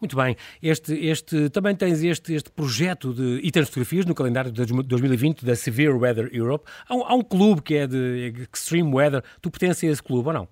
Muito 0.00 0.16
bem. 0.16 0.36
Este, 0.62 0.94
este, 1.06 1.48
também 1.50 1.74
tens 1.74 2.02
este, 2.02 2.34
este 2.34 2.50
projeto 2.50 3.12
de 3.12 3.40
e 3.42 3.50
tens 3.50 3.68
fotografias 3.68 4.04
no 4.04 4.14
calendário 4.14 4.50
de 4.50 4.64
2020 4.64 5.44
da 5.44 5.54
Severe 5.56 5.92
Weather 5.92 6.28
Europe. 6.32 6.70
Há 6.88 6.94
um, 6.94 7.04
há 7.04 7.14
um 7.14 7.22
clube 7.22 7.62
que 7.62 7.74
é 7.74 7.86
de 7.86 8.48
Extreme 8.52 8.92
Weather. 8.92 9.22
Tu 9.40 9.50
pertences 9.50 9.84
a 9.84 9.92
esse 9.92 10.02
clube 10.02 10.28
ou 10.28 10.34
não? 10.34 10.48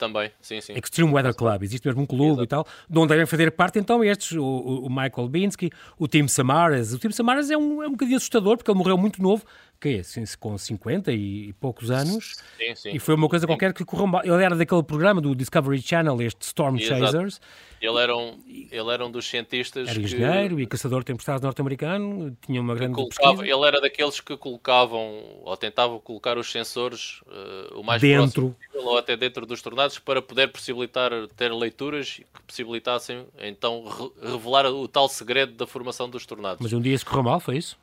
Também, 0.00 0.30
sim, 0.40 0.62
sim. 0.62 0.72
Extreme 0.72 1.12
Weather 1.12 1.34
Club, 1.34 1.62
existe 1.62 1.86
mesmo 1.86 2.00
um 2.00 2.06
clube 2.06 2.42
Exato. 2.42 2.42
e 2.42 2.46
tal, 2.46 2.66
de 2.88 2.98
onde 2.98 3.08
devem 3.08 3.26
fazer 3.26 3.50
parte 3.50 3.78
então 3.78 4.02
estes, 4.02 4.32
o, 4.32 4.42
o 4.42 4.88
Michael 4.88 5.28
Binsky, 5.28 5.70
o 5.98 6.08
Tim 6.08 6.26
Samaras. 6.26 6.94
O 6.94 6.98
Tim 6.98 7.10
Samaras 7.10 7.50
é 7.50 7.56
um, 7.58 7.82
é 7.82 7.86
um 7.86 7.90
bocadinho 7.90 8.16
assustador, 8.16 8.56
porque 8.56 8.70
ele 8.70 8.78
morreu 8.78 8.96
muito 8.96 9.20
novo, 9.20 9.44
assim, 9.88 10.24
com 10.38 10.56
50 10.56 11.12
e 11.12 11.52
poucos 11.54 11.90
anos, 11.90 12.36
sim, 12.58 12.74
sim. 12.74 12.90
e 12.90 12.98
foi 12.98 13.14
uma 13.14 13.28
coisa 13.28 13.46
qualquer 13.46 13.72
que 13.72 13.84
correu 13.84 14.06
mal. 14.06 14.22
Ele 14.22 14.42
era 14.42 14.54
daquele 14.54 14.82
programa 14.82 15.20
do 15.20 15.34
Discovery 15.34 15.80
Channel, 15.80 16.20
este 16.22 16.42
Storm 16.42 16.76
Exato. 16.76 17.00
Chasers. 17.00 17.40
Ele 17.80 17.98
era, 17.98 18.14
um, 18.14 18.38
ele 18.46 18.90
era 18.90 19.06
um 19.06 19.10
dos 19.10 19.26
cientistas 19.26 19.88
Era 19.88 19.98
engenheiro 19.98 20.56
que... 20.56 20.62
e 20.62 20.66
caçador 20.66 21.00
de 21.00 21.06
tempestades 21.06 21.40
norte-americano, 21.40 22.36
tinha 22.44 22.60
uma 22.60 22.74
grande 22.74 22.94
colocava, 22.94 23.42
Ele 23.42 23.64
era 23.64 23.80
daqueles 23.80 24.20
que 24.20 24.36
colocavam, 24.36 25.40
ou 25.42 25.56
tentavam 25.56 25.98
colocar 25.98 26.36
os 26.36 26.52
sensores 26.52 27.22
uh, 27.22 27.80
o 27.80 27.82
mais 27.82 28.02
dentro. 28.02 28.54
possível, 28.60 28.86
ou 28.90 28.98
até 28.98 29.16
dentro 29.16 29.46
dos 29.46 29.62
tornados, 29.62 29.98
para 29.98 30.20
poder 30.20 30.48
possibilitar 30.48 31.10
ter 31.34 31.50
leituras 31.54 32.16
que 32.16 32.42
possibilitassem, 32.46 33.24
então, 33.38 33.84
re 33.84 34.30
revelar 34.30 34.66
o 34.66 34.86
tal 34.86 35.08
segredo 35.08 35.54
da 35.54 35.66
formação 35.66 36.06
dos 36.06 36.26
tornados. 36.26 36.58
Mas 36.60 36.74
um 36.74 36.82
dia 36.82 36.94
isso 36.94 37.06
correu 37.06 37.22
mal, 37.22 37.40
foi 37.40 37.56
isso? 37.56 37.78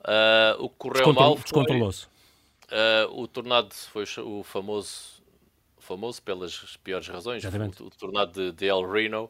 Uh, 0.00 0.64
o 0.64 0.68
que 0.68 0.76
correu 0.76 1.12
mal 1.12 1.36
foi... 1.36 1.80
Uh, 1.80 3.20
o 3.20 3.26
tornado 3.26 3.74
foi 3.74 4.04
o 4.18 4.42
famoso, 4.42 5.22
famoso 5.78 6.22
pelas 6.22 6.76
piores 6.82 7.08
razões, 7.08 7.42
o, 7.44 7.84
o, 7.84 7.90
tornado 7.90 8.32
de, 8.32 8.52
de 8.52 8.66
El 8.66 8.88
Reno, 8.88 9.24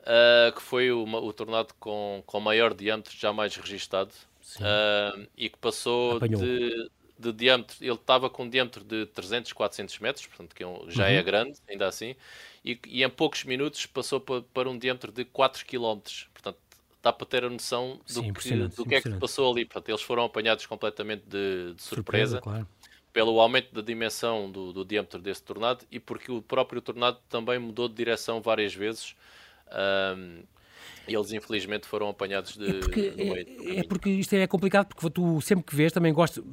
uh, 0.00 0.52
que 0.52 0.62
foi 0.62 0.90
o, 0.90 1.04
o 1.04 1.32
tornado 1.32 1.74
com, 1.78 2.22
com 2.26 2.40
maior 2.40 2.74
diâmetro 2.74 3.14
jamais 3.16 3.54
registado 3.56 4.12
e 5.36 5.50
que 5.50 5.58
passou 5.58 6.18
de, 6.18 6.90
de 7.18 7.32
diâmetro, 7.32 7.76
ele 7.80 7.92
estava 7.92 8.30
com 8.30 8.44
um 8.44 8.48
diâmetro 8.48 8.82
de 8.82 9.06
300, 9.06 9.52
400 9.52 9.98
metros, 9.98 10.26
portanto 10.26 10.54
que 10.54 10.64
é 10.64 10.66
já 10.88 11.08
é 11.08 11.12
uhum. 11.12 11.18
é 11.18 11.22
grande, 11.22 11.58
ainda 11.68 11.86
assim, 11.86 12.16
e, 12.64 12.80
e, 12.86 13.04
em 13.04 13.10
poucos 13.10 13.44
minutos 13.44 13.84
passou 13.86 14.18
para, 14.18 14.42
para 14.42 14.70
um 14.70 14.78
diâmetro 14.78 15.12
de 15.12 15.24
4 15.26 15.66
km, 15.66 16.00
portanto 16.32 16.58
dá 17.02 17.12
para 17.12 17.26
ter 17.26 17.44
a 17.44 17.50
noção 17.50 18.00
do, 18.06 18.12
Sim, 18.12 18.32
que, 18.32 18.56
do 18.68 18.84
que 18.84 18.94
é 18.96 19.00
que 19.00 19.10
passou 19.14 19.50
ali. 19.52 19.64
Portanto, 19.64 19.88
eles 19.88 20.02
foram 20.02 20.24
apanhados 20.24 20.66
completamente 20.66 21.22
de, 21.26 21.74
de 21.74 21.82
surpresa, 21.82 22.38
surpresa 22.38 22.40
claro. 22.40 22.68
pelo 23.12 23.40
aumento 23.40 23.72
da 23.74 23.80
dimensão 23.80 24.50
do, 24.50 24.72
do, 24.72 24.84
diâmetro 24.84 25.20
desse 25.20 25.42
tornado 25.42 25.84
e 25.90 26.00
porque 26.00 26.30
o 26.30 26.42
próprio 26.42 26.80
tornado 26.80 27.18
também 27.28 27.58
mudou 27.58 27.88
de 27.88 27.94
direção 27.94 28.40
várias 28.40 28.74
vezes. 28.74 29.14
Um, 30.16 30.42
e 31.06 31.14
eles 31.14 31.32
infelizmente 31.32 31.86
foram 31.86 32.08
apanhados 32.08 32.56
de. 32.56 32.68
É 32.68 32.80
porque, 32.80 33.14
é, 33.16 33.78
é, 33.78 33.82
porque 33.82 34.10
isto 34.10 34.34
é 34.34 34.46
complicado, 34.46 34.88
porque 34.88 35.08
tu 35.08 35.40
sempre 35.40 35.64
que 35.64 35.74
vês 35.74 35.90
também 35.90 36.12
gosto, 36.12 36.44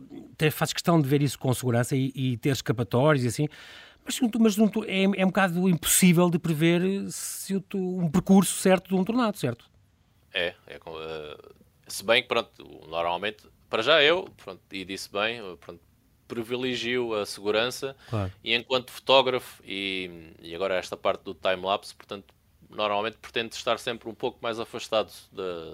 fazes 0.51 0.73
questão 0.73 1.01
de 1.01 1.07
ver 1.07 1.21
isso 1.21 1.37
com 1.37 1.53
segurança 1.53 1.95
e, 1.95 2.11
e 2.15 2.37
ter 2.37 2.49
escapatórios 2.49 3.25
e 3.25 3.27
assim. 3.27 3.47
Mas, 4.05 4.19
mas 4.39 4.57
é, 4.87 5.03
é 5.03 5.25
um 5.25 5.29
bocado 5.29 5.67
impossível 5.67 6.29
de 6.29 6.37
prever 6.37 6.81
se 7.09 7.55
um 7.73 8.09
percurso 8.09 8.55
certo 8.61 8.89
de 8.89 8.95
um 8.95 9.03
tornado, 9.03 9.35
certo? 9.35 9.65
É, 10.35 10.53
é 10.67 10.77
uh, 10.77 11.55
se 11.87 12.03
bem 12.03 12.21
que, 12.21 12.27
pronto, 12.27 12.51
normalmente, 12.89 13.45
para 13.69 13.81
já 13.81 14.03
eu, 14.03 14.29
pronto, 14.35 14.61
e 14.69 14.83
disse 14.83 15.09
bem, 15.09 15.41
pronto, 15.57 15.79
privilegio 16.27 17.13
a 17.13 17.25
segurança 17.25 17.95
claro. 18.09 18.31
e 18.43 18.53
enquanto 18.53 18.91
fotógrafo 18.91 19.61
e, 19.63 20.33
e 20.41 20.53
agora 20.53 20.75
esta 20.75 20.97
parte 20.97 21.21
do 21.21 21.33
time-lapse, 21.33 21.95
portanto, 21.95 22.33
normalmente 22.69 23.17
pretendo 23.17 23.53
estar 23.53 23.79
sempre 23.79 24.09
um 24.09 24.13
pouco 24.13 24.39
mais 24.41 24.59
afastado 24.59 25.11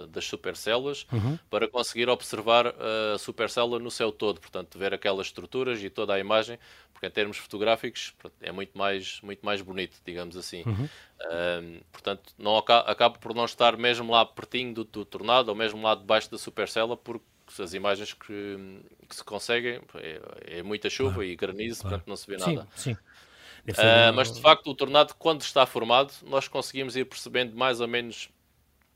das 0.10 0.26
supercélulas 0.26 1.08
uhum. 1.12 1.40
para 1.50 1.68
conseguir 1.68 2.10
observar 2.10 2.68
a 2.68 3.18
supercélula 3.18 3.80
no 3.80 3.90
seu 3.90 4.12
todo, 4.12 4.40
portanto, 4.40 4.78
ver 4.78 4.94
aquelas 4.94 5.28
estruturas 5.28 5.82
e 5.82 5.90
toda 5.90 6.14
a 6.14 6.20
imagem, 6.20 6.60
porque 7.02 7.08
em 7.08 7.10
termos 7.10 7.38
fotográficos 7.38 8.14
é 8.42 8.52
muito 8.52 8.78
mais, 8.78 9.20
muito 9.22 9.44
mais 9.44 9.60
bonito, 9.60 10.00
digamos 10.06 10.38
assim. 10.38 10.64
Uhum. 10.68 10.88
Um, 11.32 11.80
portanto, 11.92 12.32
não 12.38 12.56
acabo 12.56 13.18
por 13.18 13.34
não 13.34 13.46
estar 13.46 13.76
mesmo 13.76 14.12
lá 14.12 14.24
pertinho 14.24 14.72
do, 14.76 14.84
do 14.84 15.04
tornado 15.04 15.50
ou 15.50 15.56
mesmo 15.56 15.82
lá 15.82 15.96
debaixo 15.96 16.30
da 16.30 16.38
supercélula, 16.38 16.96
porque 16.96 17.26
as 17.60 17.74
imagens 17.74 18.14
que, 18.14 18.84
que 19.10 19.16
se 19.16 19.24
conseguem 19.24 19.82
é, 19.96 20.60
é 20.60 20.64
muita 20.64 20.92
chuva 20.92 21.16
claro. 21.16 21.28
e 21.28 21.36
granizo, 21.36 21.82
claro. 21.82 21.96
portanto 21.96 22.08
não 22.08 22.16
se 22.16 22.28
vê 22.28 22.38
nada. 22.38 22.68
Sim, 22.76 22.94
sim. 22.94 23.72
Uh, 23.72 24.14
mas 24.16 24.32
de 24.32 24.40
facto, 24.40 24.70
o 24.70 24.76
tornado, 24.76 25.16
quando 25.18 25.42
está 25.42 25.66
formado, 25.66 26.14
nós 26.28 26.48
conseguimos 26.48 26.96
ir 26.96 27.06
percebendo 27.06 27.56
mais 27.56 27.82
ou 27.82 27.88
menos 27.88 28.30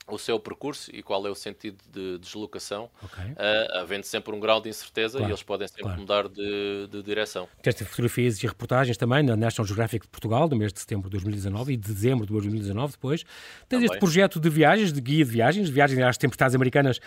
o 0.08 0.18
seu 0.20 0.39
percurso 0.39 0.91
e 0.94 1.02
qual 1.02 1.26
é 1.26 1.30
o 1.30 1.36
sentido 1.36 1.78
de 1.91 2.20
deslocação, 2.20 2.89
okay. 3.04 3.26
uh, 3.32 3.80
havendo 3.80 4.04
sempre 4.04 4.36
um 4.36 4.39
grau 4.39 4.62
de 4.62 4.70
incerteza 4.70 5.18
claro, 5.18 5.32
e 5.32 5.32
eles 5.32 5.44
podem 5.44 5.68
sempre 5.68 5.84
claro. 5.84 6.00
mudar 6.00 6.28
de, 6.28 6.88
de 6.88 7.02
direção. 7.02 7.48
Teste 7.62 7.84
fotografias 7.86 8.41
e 8.41 8.48
reportagens 8.48 8.98
também 8.98 9.24
na 9.24 9.36
National 9.36 9.65
Geographic 9.65 10.06
de 10.06 10.10
Portugal, 10.10 10.48
do 10.48 10.56
mês 10.56 10.72
de 10.72 10.80
setembro 10.80 11.10
de 11.10 11.13
2019 11.13 11.74
e 11.74 11.78
de 11.78 11.88
dezembro 11.88 12.26
de 12.26 12.32
2019 12.34 12.91
depois. 12.94 13.24
Tens 13.24 13.30
também. 13.68 13.86
este 13.86 13.98
projeto 13.98 14.39
de 14.39 14.50
viagens, 14.50 14.94
de 14.94 15.02
guia 15.02 15.26
de 15.26 15.32
viagens, 15.32 15.68
de 15.68 15.74
viagens 15.74 16.00
às 16.02 16.18
tempestades 16.18 16.56
americanas, 16.56 17.00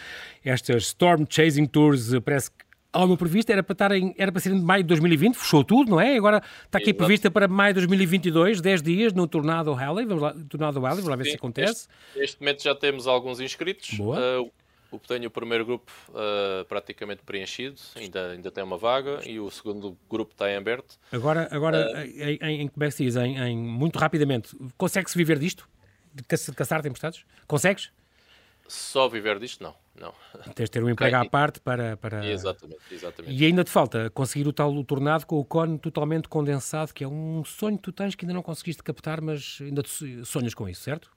estas 0.44 0.84
Storm 0.84 1.24
Chasing 1.28 1.66
Tours, 1.66 2.10
parece 2.24 2.50
que 2.50 2.67
ao 2.98 3.06
meu 3.06 3.16
previsto 3.16 3.50
era 3.50 3.62
para, 3.62 3.74
estar 3.74 3.92
em, 3.92 4.12
era 4.18 4.32
para 4.32 4.40
ser 4.40 4.52
em 4.52 4.60
maio 4.60 4.82
de 4.82 4.88
2020, 4.88 5.36
fechou 5.36 5.62
tudo, 5.62 5.92
não 5.92 6.00
é? 6.00 6.16
Agora 6.16 6.42
está 6.64 6.78
aqui 6.78 6.90
Exato. 6.90 6.98
prevista 6.98 7.30
para 7.30 7.46
maio 7.46 7.72
de 7.72 7.80
2022, 7.80 8.60
10 8.60 8.82
dias 8.82 9.12
no 9.12 9.28
Tornado 9.28 9.72
Rally, 9.72 10.04
vamos 10.04 10.20
lá, 10.20 10.34
Tornado 10.48 10.80
Rally, 10.80 10.96
vamos 10.96 11.08
lá 11.08 11.14
ver 11.14 11.24
Sim, 11.24 11.30
se 11.30 11.36
acontece. 11.36 11.88
Neste, 11.88 12.18
neste, 12.18 12.40
momento 12.40 12.62
já 12.64 12.74
temos 12.74 13.06
alguns 13.06 13.38
inscritos. 13.38 13.96
Boa. 13.96 14.18
Uh, 14.42 14.50
o, 14.90 14.98
tenho 14.98 15.28
o 15.28 15.30
primeiro 15.30 15.64
grupo 15.64 15.92
uh, 16.08 16.64
praticamente 16.64 17.22
preenchido, 17.22 17.80
ainda, 17.94 18.32
ainda 18.32 18.50
tem 18.50 18.64
uma 18.64 18.76
vaga, 18.76 19.20
e 19.24 19.38
o 19.38 19.48
segundo 19.48 19.96
grupo 20.10 20.32
está 20.32 20.50
em 20.50 20.56
aberto. 20.56 20.98
Agora, 21.12 21.46
agora 21.52 21.92
uh, 21.94 22.20
em, 22.44 22.62
em, 22.62 22.68
como 22.68 22.82
é 22.82 22.88
que 22.88 22.94
se 22.94 23.04
diz? 23.04 23.14
Em, 23.14 23.38
em 23.38 23.56
muito 23.56 23.96
rapidamente, 23.96 24.56
consegue-se 24.76 25.16
viver 25.16 25.38
disto? 25.38 25.68
De 26.12 26.24
caçar 26.52 26.82
tempestades? 26.82 27.24
Consegues? 27.46 27.92
Só 28.68 29.08
viver 29.08 29.38
disto, 29.38 29.62
não. 29.62 29.74
não. 29.98 30.12
Tens 30.54 30.66
de 30.66 30.70
ter 30.70 30.84
um 30.84 30.90
emprego 30.90 31.16
à 31.16 31.24
parte 31.24 31.58
para, 31.58 31.96
para. 31.96 32.24
Exatamente, 32.26 32.80
exatamente. 32.92 33.34
E 33.34 33.44
ainda 33.46 33.64
te 33.64 33.70
falta 33.70 34.10
conseguir 34.10 34.46
o 34.46 34.52
tal 34.52 34.72
o 34.74 34.84
tornado 34.84 35.24
com 35.24 35.36
o 35.36 35.44
cone 35.44 35.78
totalmente 35.78 36.28
condensado, 36.28 36.92
que 36.92 37.02
é 37.02 37.08
um 37.08 37.42
sonho 37.44 37.78
que 37.78 37.84
tu 37.84 37.92
tens 37.92 38.14
que 38.14 38.26
ainda 38.26 38.34
não 38.34 38.42
conseguiste 38.42 38.82
captar, 38.82 39.22
mas 39.22 39.58
ainda 39.62 39.82
sonhas 40.24 40.52
com 40.52 40.68
isso, 40.68 40.82
certo? 40.82 41.10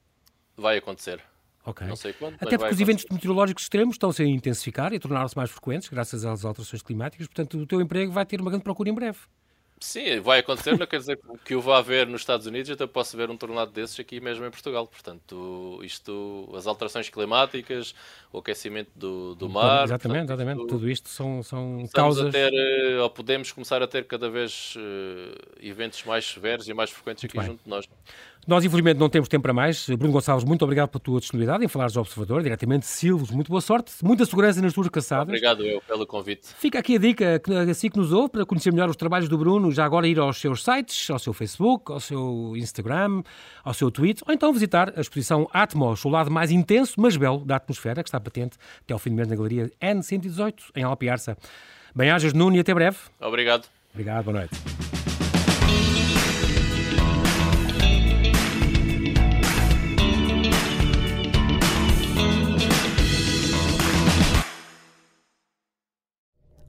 Vai 0.55 0.77
acontecer. 0.77 1.21
Ok. 1.65 1.85
Não 1.85 1.95
sei 1.95 2.13
quando. 2.13 2.35
Até 2.35 2.57
porque 2.57 2.73
os 2.73 2.79
eventos 2.79 3.05
meteorológicos 3.11 3.63
extremos 3.63 3.95
estão-se 3.95 4.23
a 4.23 4.25
intensificar 4.25 4.93
e 4.93 4.99
tornar-se 4.99 5.35
mais 5.35 5.51
frequentes, 5.51 5.89
graças 5.89 6.25
às 6.25 6.43
alterações 6.45 6.81
climáticas, 6.81 7.27
portanto, 7.27 7.59
o 7.59 7.67
teu 7.67 7.81
emprego 7.81 8.11
vai 8.11 8.25
ter 8.25 8.39
uma 8.39 8.49
grande 8.49 8.63
procura 8.63 8.89
em 8.89 8.93
breve. 8.93 9.19
Sim, 9.83 10.19
vai 10.19 10.39
acontecer, 10.39 10.77
não 10.77 10.85
quer 10.85 10.99
dizer 10.99 11.19
que 11.43 11.55
o 11.55 11.59
vá 11.59 11.81
ver 11.81 12.05
nos 12.05 12.21
Estados 12.21 12.45
Unidos, 12.45 12.69
até 12.69 12.85
posso 12.85 13.17
ver 13.17 13.31
um 13.31 13.35
tornado 13.35 13.71
desses 13.71 13.99
aqui 13.99 14.21
mesmo 14.21 14.45
em 14.45 14.51
Portugal. 14.51 14.85
Portanto, 14.85 15.79
isto, 15.81 16.47
as 16.55 16.67
alterações 16.67 17.09
climáticas, 17.09 17.95
o 18.31 18.37
aquecimento 18.37 18.91
do, 18.95 19.33
do 19.33 19.49
mar. 19.49 19.85
Exatamente, 19.85 20.27
portanto, 20.27 20.39
exatamente. 20.39 20.61
Isto, 20.61 20.67
Tudo 20.67 20.89
isto 20.89 21.09
são, 21.09 21.41
são 21.41 21.89
causas. 21.91 22.31
Ter, 22.31 22.53
eh, 22.53 23.01
ou 23.01 23.09
podemos 23.09 23.51
começar 23.51 23.81
a 23.81 23.87
ter 23.87 24.05
cada 24.05 24.29
vez 24.29 24.75
uh, 24.77 25.57
eventos 25.59 26.03
mais 26.03 26.25
severos 26.25 26.69
e 26.69 26.73
mais 26.75 26.91
frequentes 26.91 27.25
aqui 27.25 27.41
junto 27.43 27.63
de 27.63 27.69
nós. 27.69 27.89
Nós, 28.47 28.65
infelizmente, 28.65 28.97
não 28.97 29.07
temos 29.07 29.29
tempo 29.29 29.43
para 29.43 29.53
mais. 29.53 29.87
Bruno 29.87 30.11
Gonçalves, 30.11 30.43
muito 30.43 30.63
obrigado 30.63 30.89
pela 30.89 30.99
tua 30.99 31.19
disponibilidade 31.19 31.63
em 31.63 31.67
falares 31.67 31.95
ao 31.95 32.01
Observador, 32.01 32.41
diretamente 32.41 32.81
de 32.81 32.87
Silves. 32.87 33.29
Muito 33.29 33.49
boa 33.49 33.61
sorte, 33.61 33.91
muita 34.03 34.25
segurança 34.25 34.59
nas 34.61 34.73
tuas 34.73 34.89
caçadas. 34.89 35.27
Obrigado 35.27 35.63
eu 35.63 35.79
pelo 35.81 36.07
convite. 36.07 36.47
Fica 36.57 36.79
aqui 36.79 36.95
a 36.95 36.99
dica, 36.99 37.41
assim 37.69 37.89
que 37.89 37.97
nos 37.97 38.11
ouve, 38.11 38.31
para 38.31 38.45
conhecer 38.45 38.71
melhor 38.71 38.89
os 38.89 38.95
trabalhos 38.95 39.29
do 39.29 39.37
Bruno, 39.37 39.70
já 39.73 39.85
agora 39.85 40.07
ir 40.07 40.19
aos 40.19 40.39
seus 40.39 40.63
sites, 40.63 41.09
ao 41.09 41.19
seu 41.19 41.33
Facebook, 41.33 41.91
ao 41.91 41.99
seu 41.99 42.53
Instagram, 42.55 43.23
ao 43.63 43.73
seu 43.73 43.89
Twitter, 43.91 44.23
ou 44.27 44.33
então 44.33 44.51
visitar 44.51 44.93
a 44.95 45.01
exposição 45.01 45.47
Atmos, 45.53 46.03
o 46.05 46.09
lado 46.09 46.29
mais 46.29 46.51
intenso, 46.51 46.99
mas 46.99 47.17
belo, 47.17 47.45
da 47.45 47.55
atmosfera, 47.55 48.03
que 48.03 48.09
está 48.09 48.19
patente 48.19 48.57
até 48.83 48.93
ao 48.93 48.99
fim 48.99 49.09
do 49.09 49.15
mês 49.15 49.27
na 49.27 49.35
Galeria 49.35 49.71
N118, 49.81 50.53
em 50.75 50.83
Alpiarça. 50.83 51.37
Bem-ajas, 51.95 52.33
Nuno, 52.33 52.55
e 52.55 52.59
até 52.59 52.73
breve. 52.73 52.97
Obrigado. 53.19 53.67
Obrigado, 53.93 54.23
boa 54.25 54.37
noite. 54.37 54.90